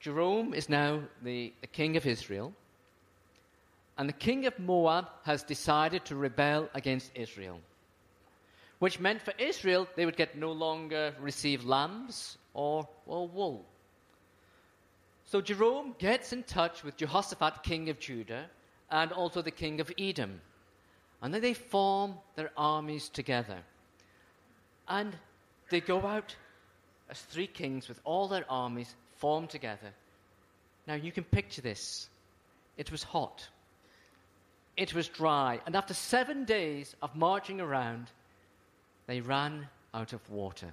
Jerome 0.00 0.54
is 0.54 0.68
now 0.68 1.02
the, 1.22 1.52
the 1.60 1.66
king 1.66 1.96
of 1.96 2.06
Israel, 2.06 2.52
and 3.98 4.08
the 4.08 4.14
king 4.14 4.46
of 4.46 4.58
Moab 4.58 5.08
has 5.24 5.42
decided 5.42 6.04
to 6.06 6.16
rebel 6.16 6.70
against 6.74 7.10
Israel, 7.14 7.60
which 8.78 8.98
meant 8.98 9.20
for 9.20 9.34
Israel 9.36 9.86
they 9.96 10.06
would 10.06 10.16
get 10.16 10.38
no 10.38 10.52
longer 10.52 11.14
receive 11.20 11.64
lambs 11.64 12.38
or, 12.54 12.88
or 13.06 13.28
wool. 13.28 13.66
So 15.30 15.40
Jerome 15.40 15.94
gets 16.00 16.32
in 16.32 16.42
touch 16.42 16.82
with 16.82 16.96
Jehoshaphat, 16.96 17.62
king 17.62 17.88
of 17.88 18.00
Judah, 18.00 18.46
and 18.90 19.12
also 19.12 19.42
the 19.42 19.52
king 19.52 19.80
of 19.80 19.92
Edom. 19.96 20.40
And 21.22 21.32
then 21.32 21.40
they 21.40 21.54
form 21.54 22.14
their 22.34 22.50
armies 22.56 23.08
together. 23.08 23.58
And 24.88 25.14
they 25.70 25.80
go 25.80 26.04
out 26.04 26.34
as 27.08 27.20
three 27.20 27.46
kings 27.46 27.88
with 27.88 28.00
all 28.02 28.26
their 28.26 28.44
armies 28.50 28.92
formed 29.18 29.50
together. 29.50 29.92
Now 30.88 30.94
you 30.94 31.12
can 31.12 31.22
picture 31.22 31.62
this. 31.62 32.08
It 32.76 32.90
was 32.90 33.04
hot, 33.04 33.46
it 34.76 34.94
was 34.94 35.06
dry, 35.06 35.60
and 35.64 35.76
after 35.76 35.94
seven 35.94 36.44
days 36.44 36.96
of 37.02 37.14
marching 37.14 37.60
around, 37.60 38.10
they 39.06 39.20
ran 39.20 39.68
out 39.94 40.12
of 40.12 40.28
water. 40.28 40.72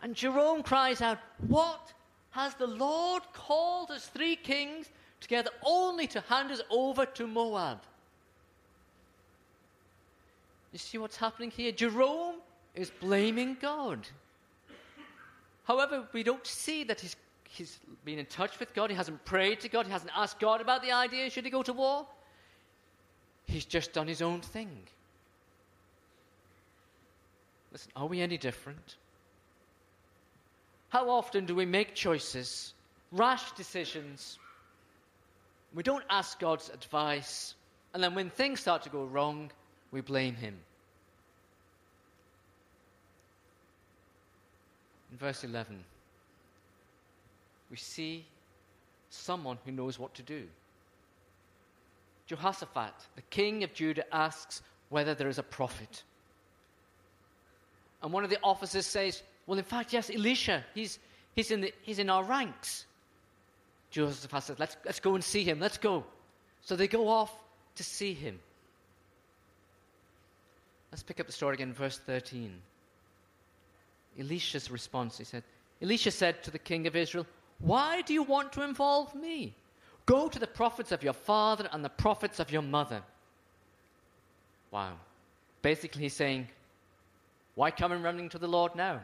And 0.00 0.14
Jerome 0.14 0.62
cries 0.62 1.00
out, 1.00 1.18
What 1.48 1.92
has 2.30 2.54
the 2.54 2.66
Lord 2.66 3.22
called 3.32 3.90
us 3.90 4.06
three 4.06 4.36
kings 4.36 4.88
together 5.20 5.50
only 5.64 6.06
to 6.08 6.20
hand 6.22 6.50
us 6.50 6.60
over 6.70 7.06
to 7.06 7.26
Moab? 7.26 7.80
You 10.72 10.78
see 10.78 10.98
what's 10.98 11.16
happening 11.16 11.50
here? 11.50 11.72
Jerome 11.72 12.36
is 12.74 12.90
blaming 13.00 13.56
God. 13.60 14.06
However, 15.64 16.06
we 16.12 16.22
don't 16.22 16.46
see 16.46 16.84
that 16.84 17.00
he's, 17.00 17.16
he's 17.48 17.78
been 18.04 18.18
in 18.18 18.26
touch 18.26 18.58
with 18.58 18.74
God, 18.74 18.90
he 18.90 18.96
hasn't 18.96 19.24
prayed 19.24 19.60
to 19.60 19.68
God, 19.68 19.86
he 19.86 19.92
hasn't 19.92 20.12
asked 20.16 20.38
God 20.38 20.60
about 20.60 20.82
the 20.82 20.92
idea 20.92 21.28
should 21.30 21.44
he 21.44 21.50
go 21.50 21.62
to 21.62 21.72
war. 21.72 22.06
He's 23.46 23.64
just 23.64 23.92
done 23.92 24.06
his 24.06 24.22
own 24.22 24.40
thing. 24.40 24.70
Listen, 27.72 27.90
are 27.96 28.06
we 28.06 28.20
any 28.20 28.38
different? 28.38 28.96
How 30.90 31.10
often 31.10 31.44
do 31.44 31.54
we 31.54 31.66
make 31.66 31.94
choices, 31.94 32.72
rash 33.12 33.52
decisions? 33.52 34.38
We 35.74 35.82
don't 35.82 36.04
ask 36.08 36.38
God's 36.38 36.70
advice, 36.70 37.54
and 37.92 38.02
then 38.02 38.14
when 38.14 38.30
things 38.30 38.60
start 38.60 38.82
to 38.82 38.88
go 38.88 39.04
wrong, 39.04 39.50
we 39.90 40.00
blame 40.00 40.34
Him. 40.34 40.56
In 45.12 45.18
verse 45.18 45.44
11, 45.44 45.84
we 47.70 47.76
see 47.76 48.24
someone 49.10 49.58
who 49.64 49.72
knows 49.72 49.98
what 49.98 50.14
to 50.14 50.22
do. 50.22 50.44
Jehoshaphat, 52.26 52.94
the 53.16 53.22
king 53.30 53.64
of 53.64 53.72
Judah, 53.72 54.04
asks 54.14 54.62
whether 54.90 55.14
there 55.14 55.28
is 55.28 55.38
a 55.38 55.42
prophet. 55.42 56.02
And 58.02 58.12
one 58.12 58.22
of 58.22 58.30
the 58.30 58.38
officers 58.42 58.86
says, 58.86 59.22
Well, 59.48 59.58
in 59.58 59.64
fact, 59.64 59.94
yes, 59.94 60.10
Elisha, 60.10 60.62
he's, 60.74 60.98
he's, 61.34 61.50
in, 61.50 61.62
the, 61.62 61.72
he's 61.80 61.98
in 61.98 62.10
our 62.10 62.22
ranks. 62.22 62.84
Jehoshaphat 63.90 64.42
says, 64.42 64.58
let's, 64.58 64.76
let's 64.84 65.00
go 65.00 65.14
and 65.14 65.24
see 65.24 65.42
him, 65.42 65.58
let's 65.58 65.78
go. 65.78 66.04
So 66.60 66.76
they 66.76 66.86
go 66.86 67.08
off 67.08 67.32
to 67.76 67.82
see 67.82 68.12
him. 68.12 68.38
Let's 70.92 71.02
pick 71.02 71.18
up 71.18 71.26
the 71.26 71.32
story 71.32 71.54
again, 71.54 71.72
verse 71.72 71.96
13. 71.96 72.52
Elisha's 74.20 74.70
response, 74.70 75.16
he 75.16 75.24
said, 75.24 75.42
Elisha 75.80 76.10
said 76.10 76.42
to 76.42 76.50
the 76.50 76.58
king 76.58 76.86
of 76.86 76.94
Israel, 76.94 77.26
Why 77.60 78.02
do 78.02 78.12
you 78.12 78.24
want 78.24 78.52
to 78.52 78.62
involve 78.64 79.14
me? 79.14 79.54
Go 80.04 80.28
to 80.28 80.38
the 80.38 80.46
prophets 80.46 80.92
of 80.92 81.02
your 81.02 81.14
father 81.14 81.70
and 81.72 81.82
the 81.82 81.88
prophets 81.88 82.38
of 82.38 82.52
your 82.52 82.62
mother. 82.62 83.02
Wow. 84.70 84.92
Basically, 85.62 86.02
he's 86.02 86.16
saying, 86.16 86.48
Why 87.54 87.70
come 87.70 87.92
and 87.92 88.04
running 88.04 88.28
to 88.28 88.38
the 88.38 88.46
Lord 88.46 88.76
now? 88.76 89.00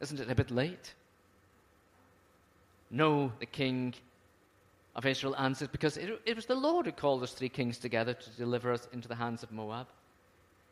Isn't 0.00 0.20
it 0.20 0.30
a 0.30 0.34
bit 0.34 0.50
late? 0.50 0.94
No, 2.90 3.32
the 3.40 3.46
king 3.46 3.94
of 4.94 5.06
Israel 5.06 5.36
answered, 5.36 5.72
Because 5.72 5.96
it, 5.96 6.20
it 6.24 6.36
was 6.36 6.46
the 6.46 6.54
Lord 6.54 6.86
who 6.86 6.92
called 6.92 7.22
us 7.22 7.32
three 7.32 7.48
kings 7.48 7.78
together 7.78 8.14
to 8.14 8.30
deliver 8.30 8.72
us 8.72 8.88
into 8.92 9.08
the 9.08 9.14
hands 9.14 9.42
of 9.42 9.52
Moab. 9.52 9.86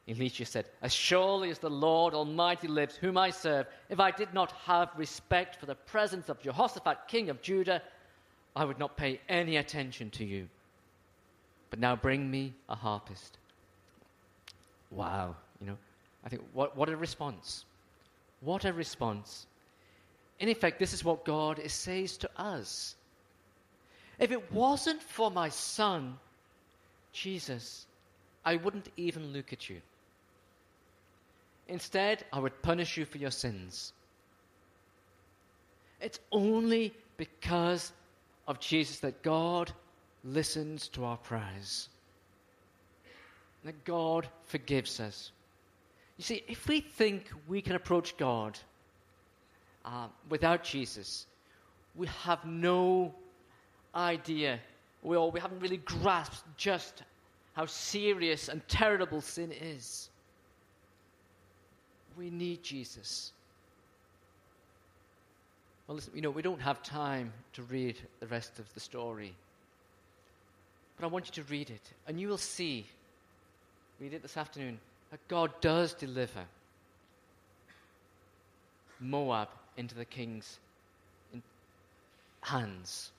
Elisha 0.09 0.45
said, 0.45 0.66
As 0.83 0.93
surely 0.93 1.51
as 1.51 1.59
the 1.59 1.70
Lord 1.70 2.14
Almighty 2.14 2.68
lives, 2.68 2.97
whom 2.97 3.16
I 3.16 3.31
serve, 3.31 3.66
if 3.89 4.01
I 4.01 4.11
did 4.11 4.33
not 4.35 4.53
have 4.64 4.91
respect 4.97 5.57
for 5.57 5.66
the 5.66 5.75
presence 5.75 6.29
of 6.29 6.41
Jehoshaphat, 6.41 7.09
king 7.09 7.31
of 7.31 7.41
Judah, 7.41 7.83
I 8.55 8.64
would 8.64 8.79
not 8.79 8.97
pay 8.97 9.20
any 9.29 9.57
attention 9.57 10.11
to 10.11 10.25
you. 10.25 10.49
But 11.70 11.79
now 11.81 11.97
bring 11.97 12.31
me 12.31 12.55
a 12.68 12.75
harpist. 12.75 13.39
Wow, 14.91 15.35
you 15.61 15.66
know, 15.66 15.77
I 16.25 16.29
think 16.29 16.43
what, 16.53 16.77
what 16.77 16.89
a 16.89 16.97
response. 16.97 17.64
What 18.45 18.64
a 18.64 18.72
response. 18.72 19.47
In 20.38 20.49
effect, 20.49 20.78
this 20.78 20.92
is 20.92 21.05
what 21.05 21.24
God 21.24 21.61
says 21.70 22.16
to 22.18 22.30
us. 22.36 22.95
If 24.18 24.30
it 24.30 24.53
wasn't 24.53 25.03
for 25.03 25.30
my 25.30 25.49
son, 25.49 26.18
Jesus, 27.12 27.86
I 28.45 28.57
wouldn't 28.57 28.88
even 28.97 29.32
look 29.32 29.53
at 29.53 29.70
you. 29.70 29.80
Instead, 31.68 32.24
I 32.32 32.40
would 32.40 32.62
punish 32.62 32.97
you 32.97 33.07
for 33.07 33.18
your 33.18 33.30
sins. 33.30 33.92
It's 36.01 36.20
only 36.30 36.92
because 37.16 37.92
of 38.47 38.61
Jesus 38.61 38.99
that 38.99 39.22
God 39.22 39.72
listens 40.22 40.88
to 40.88 41.05
our 41.05 41.16
prayers, 41.16 41.88
that 43.64 43.84
God 43.84 44.28
forgives 44.45 45.01
us. 45.01 45.32
You 46.17 46.25
see, 46.25 46.45
if 46.47 46.69
we 46.69 46.81
think 46.81 47.31
we 47.49 47.61
can 47.61 47.75
approach 47.75 48.17
God 48.17 48.59
uh, 49.85 50.07
without 50.29 50.62
Jesus, 50.62 51.27
we 51.97 52.07
have 52.07 52.45
no 52.45 53.15
idea, 53.95 54.61
we, 55.03 55.17
all, 55.17 55.31
we 55.31 55.41
haven't 55.41 55.61
really 55.61 55.79
grasped 55.79 56.45
just 56.57 57.03
how 57.55 57.67
serious 57.67 58.49
and 58.49 58.67
terrible 58.69 59.21
sin 59.21 59.53
is. 59.53 60.09
We 62.17 62.31
need 62.31 62.62
Jesus. 62.62 63.33
Well, 65.87 65.97
listen, 65.97 66.12
you 66.15 66.23
know, 66.23 66.31
we 66.31 66.43
don't 66.43 66.61
have 66.61 66.83
time 66.83 67.33
to 67.55 67.62
read 67.65 67.97
the 68.21 68.27
rest 68.29 68.59
of 68.59 68.73
the 68.75 68.81
story. 68.81 69.35
But 70.97 71.07
I 71.07 71.09
want 71.09 71.27
you 71.27 71.43
to 71.43 71.51
read 71.51 71.71
it, 71.71 71.83
and 72.07 72.21
you 72.21 72.29
will 72.29 72.39
see, 72.39 72.87
read 74.01 74.15
it 74.15 74.23
this 74.23 74.37
afternoon, 74.37 74.79
God 75.29 75.53
does 75.61 75.95
deliver 75.95 76.45
Moab 79.01 79.49
into 79.77 79.95
the 79.95 80.05
king's 80.05 80.59
hands. 82.41 83.11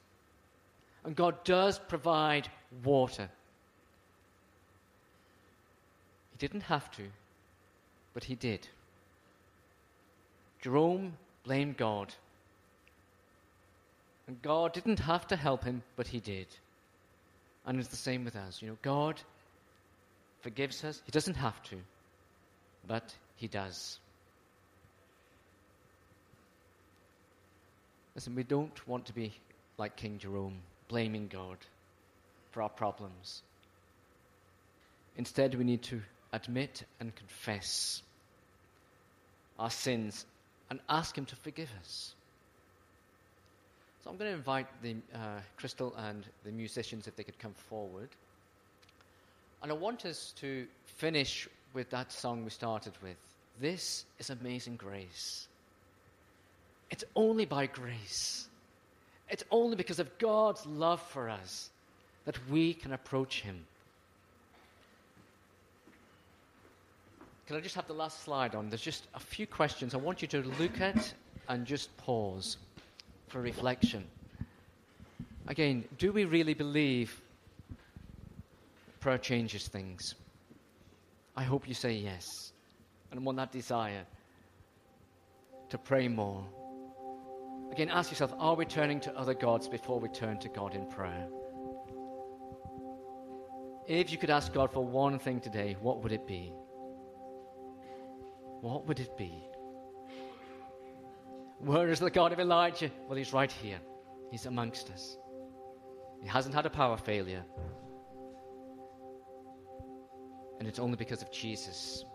And 1.03 1.15
God 1.15 1.43
does 1.43 1.79
provide 1.79 2.49
water. 2.83 3.29
He 6.31 6.37
didn't 6.37 6.61
have 6.61 6.89
to, 6.91 7.03
but 8.13 8.23
he 8.23 8.35
did. 8.35 8.67
Jerome 10.61 11.13
blamed 11.43 11.77
God 11.77 12.13
and 14.27 14.41
God 14.41 14.73
didn't 14.73 14.99
have 14.99 15.27
to 15.27 15.35
help 15.35 15.63
him, 15.63 15.83
but 15.95 16.07
he 16.07 16.19
did. 16.19 16.47
And 17.65 17.79
it's 17.79 17.89
the 17.89 17.95
same 17.95 18.25
with 18.25 18.35
us. 18.35 18.61
You 18.61 18.69
know, 18.69 18.77
God 18.81 19.21
forgives 20.45 20.83
us. 20.83 21.01
He 21.05 21.11
doesn't 21.11 21.33
have 21.33 21.59
to, 21.63 21.77
but 22.87 23.15
he 23.35 23.47
does. 23.47 23.97
Listen, 28.13 28.35
we 28.35 28.43
don't 28.43 28.87
want 28.87 29.07
to 29.07 29.13
be 29.13 29.33
like 29.79 29.95
King 29.95 30.19
Jerome, 30.19 30.57
blaming 30.87 31.27
God 31.29 31.57
for 32.51 32.61
our 32.61 32.69
problems. 32.69 33.41
Instead, 35.17 35.55
we 35.55 35.63
need 35.63 35.81
to 35.81 35.99
admit 36.31 36.83
and 36.99 37.15
confess 37.15 38.03
our 39.57 39.71
sins 39.71 40.27
and 40.69 40.79
ask 40.87 41.17
Him 41.17 41.25
to 41.25 41.35
forgive 41.37 41.71
us. 41.81 42.13
So 44.03 44.11
I'm 44.11 44.17
going 44.17 44.29
to 44.29 44.37
invite 44.37 44.67
the 44.83 44.95
uh, 45.15 45.39
Crystal 45.57 45.95
and 45.95 46.23
the 46.43 46.51
musicians 46.51 47.07
if 47.07 47.15
they 47.15 47.23
could 47.23 47.39
come 47.39 47.55
forward. 47.67 48.09
And 49.61 49.71
I 49.71 49.75
want 49.75 50.05
us 50.05 50.33
to 50.37 50.67
finish 50.85 51.47
with 51.73 51.89
that 51.89 52.11
song 52.11 52.43
we 52.43 52.49
started 52.49 52.93
with. 53.01 53.17
This 53.59 54.05
is 54.19 54.29
amazing 54.29 54.75
grace. 54.75 55.47
It's 56.91 57.03
only 57.15 57.45
by 57.45 57.67
grace. 57.67 58.47
It's 59.29 59.43
only 59.49 59.75
because 59.75 59.99
of 59.99 60.17
God's 60.19 60.65
love 60.65 61.01
for 61.01 61.29
us 61.29 61.69
that 62.25 62.37
we 62.49 62.73
can 62.73 62.93
approach 62.93 63.41
Him. 63.41 63.65
Can 67.47 67.55
I 67.55 67.59
just 67.59 67.75
have 67.75 67.87
the 67.87 67.93
last 67.93 68.23
slide 68.23 68.55
on? 68.55 68.69
There's 68.69 68.81
just 68.81 69.07
a 69.13 69.19
few 69.19 69.45
questions 69.45 69.93
I 69.93 69.97
want 69.97 70.21
you 70.21 70.27
to 70.29 70.41
look 70.59 70.81
at 70.81 71.13
and 71.47 71.65
just 71.65 71.95
pause 71.97 72.57
for 73.27 73.39
reflection. 73.39 74.03
Again, 75.47 75.85
do 75.99 76.11
we 76.11 76.25
really 76.25 76.55
believe 76.55 77.21
prayer 79.05 79.17
changes 79.19 79.67
things? 79.67 80.15
I 81.35 81.43
hope 81.43 81.67
you 81.67 81.75
say 81.75 81.93
yes. 81.93 82.25
And 83.11 83.23
want 83.23 83.37
that 83.37 83.51
desire 83.51 84.03
to 85.69 85.77
pray 85.77 86.07
more. 86.07 86.43
Again, 87.71 87.89
ask 87.89 88.09
yourself 88.09 88.33
are 88.39 88.55
we 88.55 88.65
turning 88.65 88.99
to 89.01 89.15
other 89.15 89.35
gods 89.35 89.67
before 89.67 89.99
we 89.99 90.09
turn 90.09 90.39
to 90.39 90.49
God 90.49 90.73
in 90.73 90.87
prayer? 90.87 91.27
If 93.87 94.11
you 94.11 94.17
could 94.17 94.31
ask 94.31 94.51
God 94.51 94.73
for 94.73 94.83
one 94.83 95.19
thing 95.19 95.39
today, 95.39 95.77
what 95.79 96.01
would 96.01 96.11
it 96.11 96.25
be? 96.25 96.51
What 98.61 98.87
would 98.87 98.99
it 98.99 99.15
be? 99.15 99.31
Where 101.59 101.89
is 101.89 101.99
the 101.99 102.09
God 102.09 102.33
of 102.33 102.39
Elijah? 102.39 102.89
Well, 103.07 103.19
he's 103.19 103.33
right 103.33 103.51
here. 103.51 103.77
He's 104.31 104.47
amongst 104.47 104.89
us. 104.89 105.15
He 106.23 106.27
hasn't 106.27 106.55
had 106.55 106.65
a 106.65 106.71
power 106.71 106.97
failure. 106.97 107.45
And 110.59 110.67
it's 110.67 110.79
only 110.79 110.95
because 110.95 111.21
of 111.21 111.31
Jesus 111.31 112.05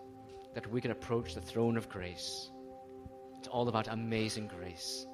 that 0.55 0.71
we 0.71 0.81
can 0.81 0.91
approach 0.91 1.35
the 1.35 1.41
throne 1.41 1.77
of 1.77 1.89
grace. 1.89 2.51
It's 3.39 3.49
all 3.49 3.69
about 3.69 3.89
amazing 3.89 4.49
grace. 4.49 5.07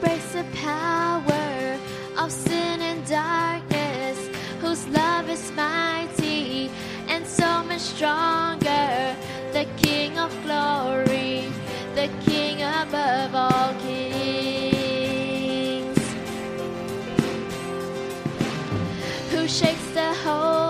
breaks 0.00 0.32
the 0.32 0.44
power 0.54 1.78
of 2.18 2.30
sin 2.30 2.80
and 2.80 3.04
darkness, 3.06 4.28
whose 4.60 4.86
love 4.88 5.28
is 5.28 5.50
mighty 5.52 6.70
and 7.08 7.26
so 7.26 7.64
much 7.64 7.80
stronger. 7.80 9.16
The 9.52 9.66
King 9.76 10.18
of 10.18 10.30
glory, 10.44 11.50
the 11.94 12.08
King 12.24 12.62
above 12.62 13.34
all 13.34 13.74
kings, 13.80 13.98
who 19.30 19.48
shakes 19.48 19.90
the 19.94 20.14
whole 20.24 20.67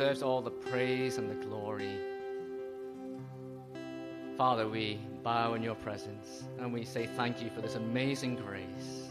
deserves 0.00 0.22
all 0.22 0.40
the 0.40 0.50
praise 0.50 1.18
and 1.18 1.28
the 1.28 1.46
glory. 1.46 1.98
Father, 4.34 4.66
we 4.66 4.98
bow 5.22 5.52
in 5.52 5.62
your 5.62 5.74
presence 5.74 6.44
and 6.58 6.72
we 6.72 6.86
say 6.86 7.04
thank 7.04 7.42
you 7.42 7.50
for 7.50 7.60
this 7.60 7.74
amazing 7.74 8.36
grace, 8.36 9.10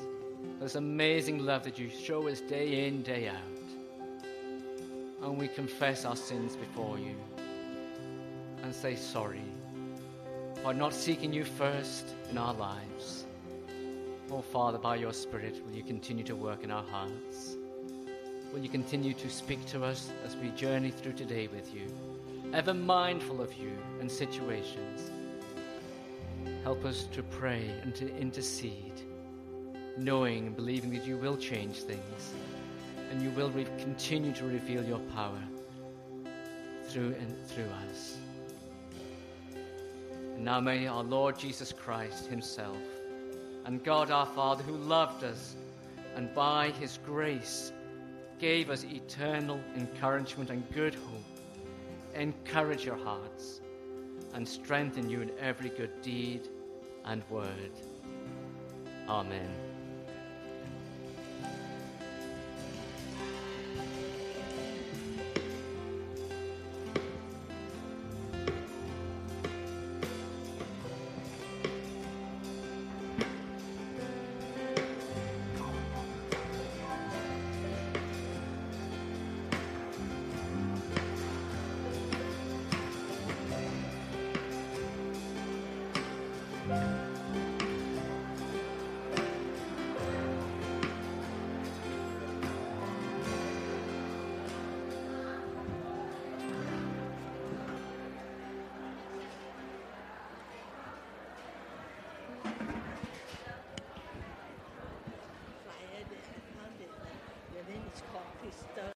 this 0.59 0.73
amazing 0.73 1.45
love 1.45 1.63
that 1.63 1.77
you 1.77 1.91
show 1.91 2.27
us 2.27 2.41
day 2.41 2.87
in, 2.87 3.03
day 3.03 3.27
out. 3.27 3.35
And 5.21 5.37
we 5.37 5.47
confess 5.47 6.05
our 6.05 6.15
sins 6.15 6.55
before 6.55 6.97
you 6.97 7.15
and 8.63 8.73
say 8.73 8.95
sorry 8.95 9.43
for 10.63 10.73
not 10.73 10.91
seeking 10.91 11.31
you 11.31 11.45
first 11.45 12.15
in 12.31 12.37
our 12.39 12.55
lives. 12.55 13.25
Oh, 14.31 14.41
Father, 14.41 14.79
by 14.79 14.95
your 14.95 15.13
Spirit, 15.13 15.61
will 15.63 15.75
you 15.75 15.83
continue 15.83 16.23
to 16.23 16.35
work 16.35 16.63
in 16.63 16.71
our 16.71 16.83
hearts? 16.85 17.58
Will 18.51 18.61
you 18.61 18.69
continue 18.69 19.13
to 19.13 19.29
speak 19.29 19.63
to 19.67 19.83
us 19.83 20.11
as 20.25 20.35
we 20.35 20.49
journey 20.49 20.89
through 20.89 21.13
today 21.13 21.47
with 21.47 21.71
you, 21.71 21.85
ever 22.51 22.73
mindful 22.73 23.41
of 23.41 23.53
you 23.53 23.71
and 23.99 24.11
situations? 24.11 25.11
Help 26.63 26.83
us 26.83 27.03
to 27.11 27.21
pray 27.21 27.69
and 27.83 27.93
to 27.93 28.11
intercede, 28.17 29.01
knowing 29.97 30.47
and 30.47 30.55
believing 30.55 30.89
that 30.93 31.05
you 31.05 31.15
will 31.17 31.37
change 31.37 31.83
things 31.83 32.33
and 33.11 33.21
you 33.21 33.29
will 33.31 33.51
re- 33.51 33.67
continue 33.77 34.33
to 34.33 34.45
reveal 34.45 34.83
your 34.83 34.99
power 35.13 35.41
through 36.85 37.15
and 37.19 37.47
through 37.47 37.69
us. 37.87 38.17
And 40.35 40.43
now 40.43 40.59
may 40.59 40.87
our 40.87 41.03
Lord 41.03 41.37
Jesus 41.37 41.71
Christ 41.71 42.25
Himself 42.25 42.77
and 43.65 43.83
God 43.83 44.09
our 44.09 44.25
Father, 44.25 44.63
who 44.63 44.75
loved 44.75 45.23
us 45.23 45.55
and 46.15 46.33
by 46.33 46.71
His 46.79 46.97
grace 47.05 47.71
gave 48.39 48.69
us 48.69 48.85
eternal 48.85 49.59
encouragement 49.75 50.49
and 50.49 50.63
good 50.71 50.95
hope, 50.95 51.39
encourage 52.15 52.85
your 52.85 52.97
hearts 52.97 53.61
and 54.33 54.47
strengthen 54.47 55.09
you 55.09 55.21
in 55.21 55.31
every 55.39 55.69
good 55.69 56.01
deed 56.01 56.47
and 57.05 57.21
word. 57.29 57.71
Amen. 59.07 59.68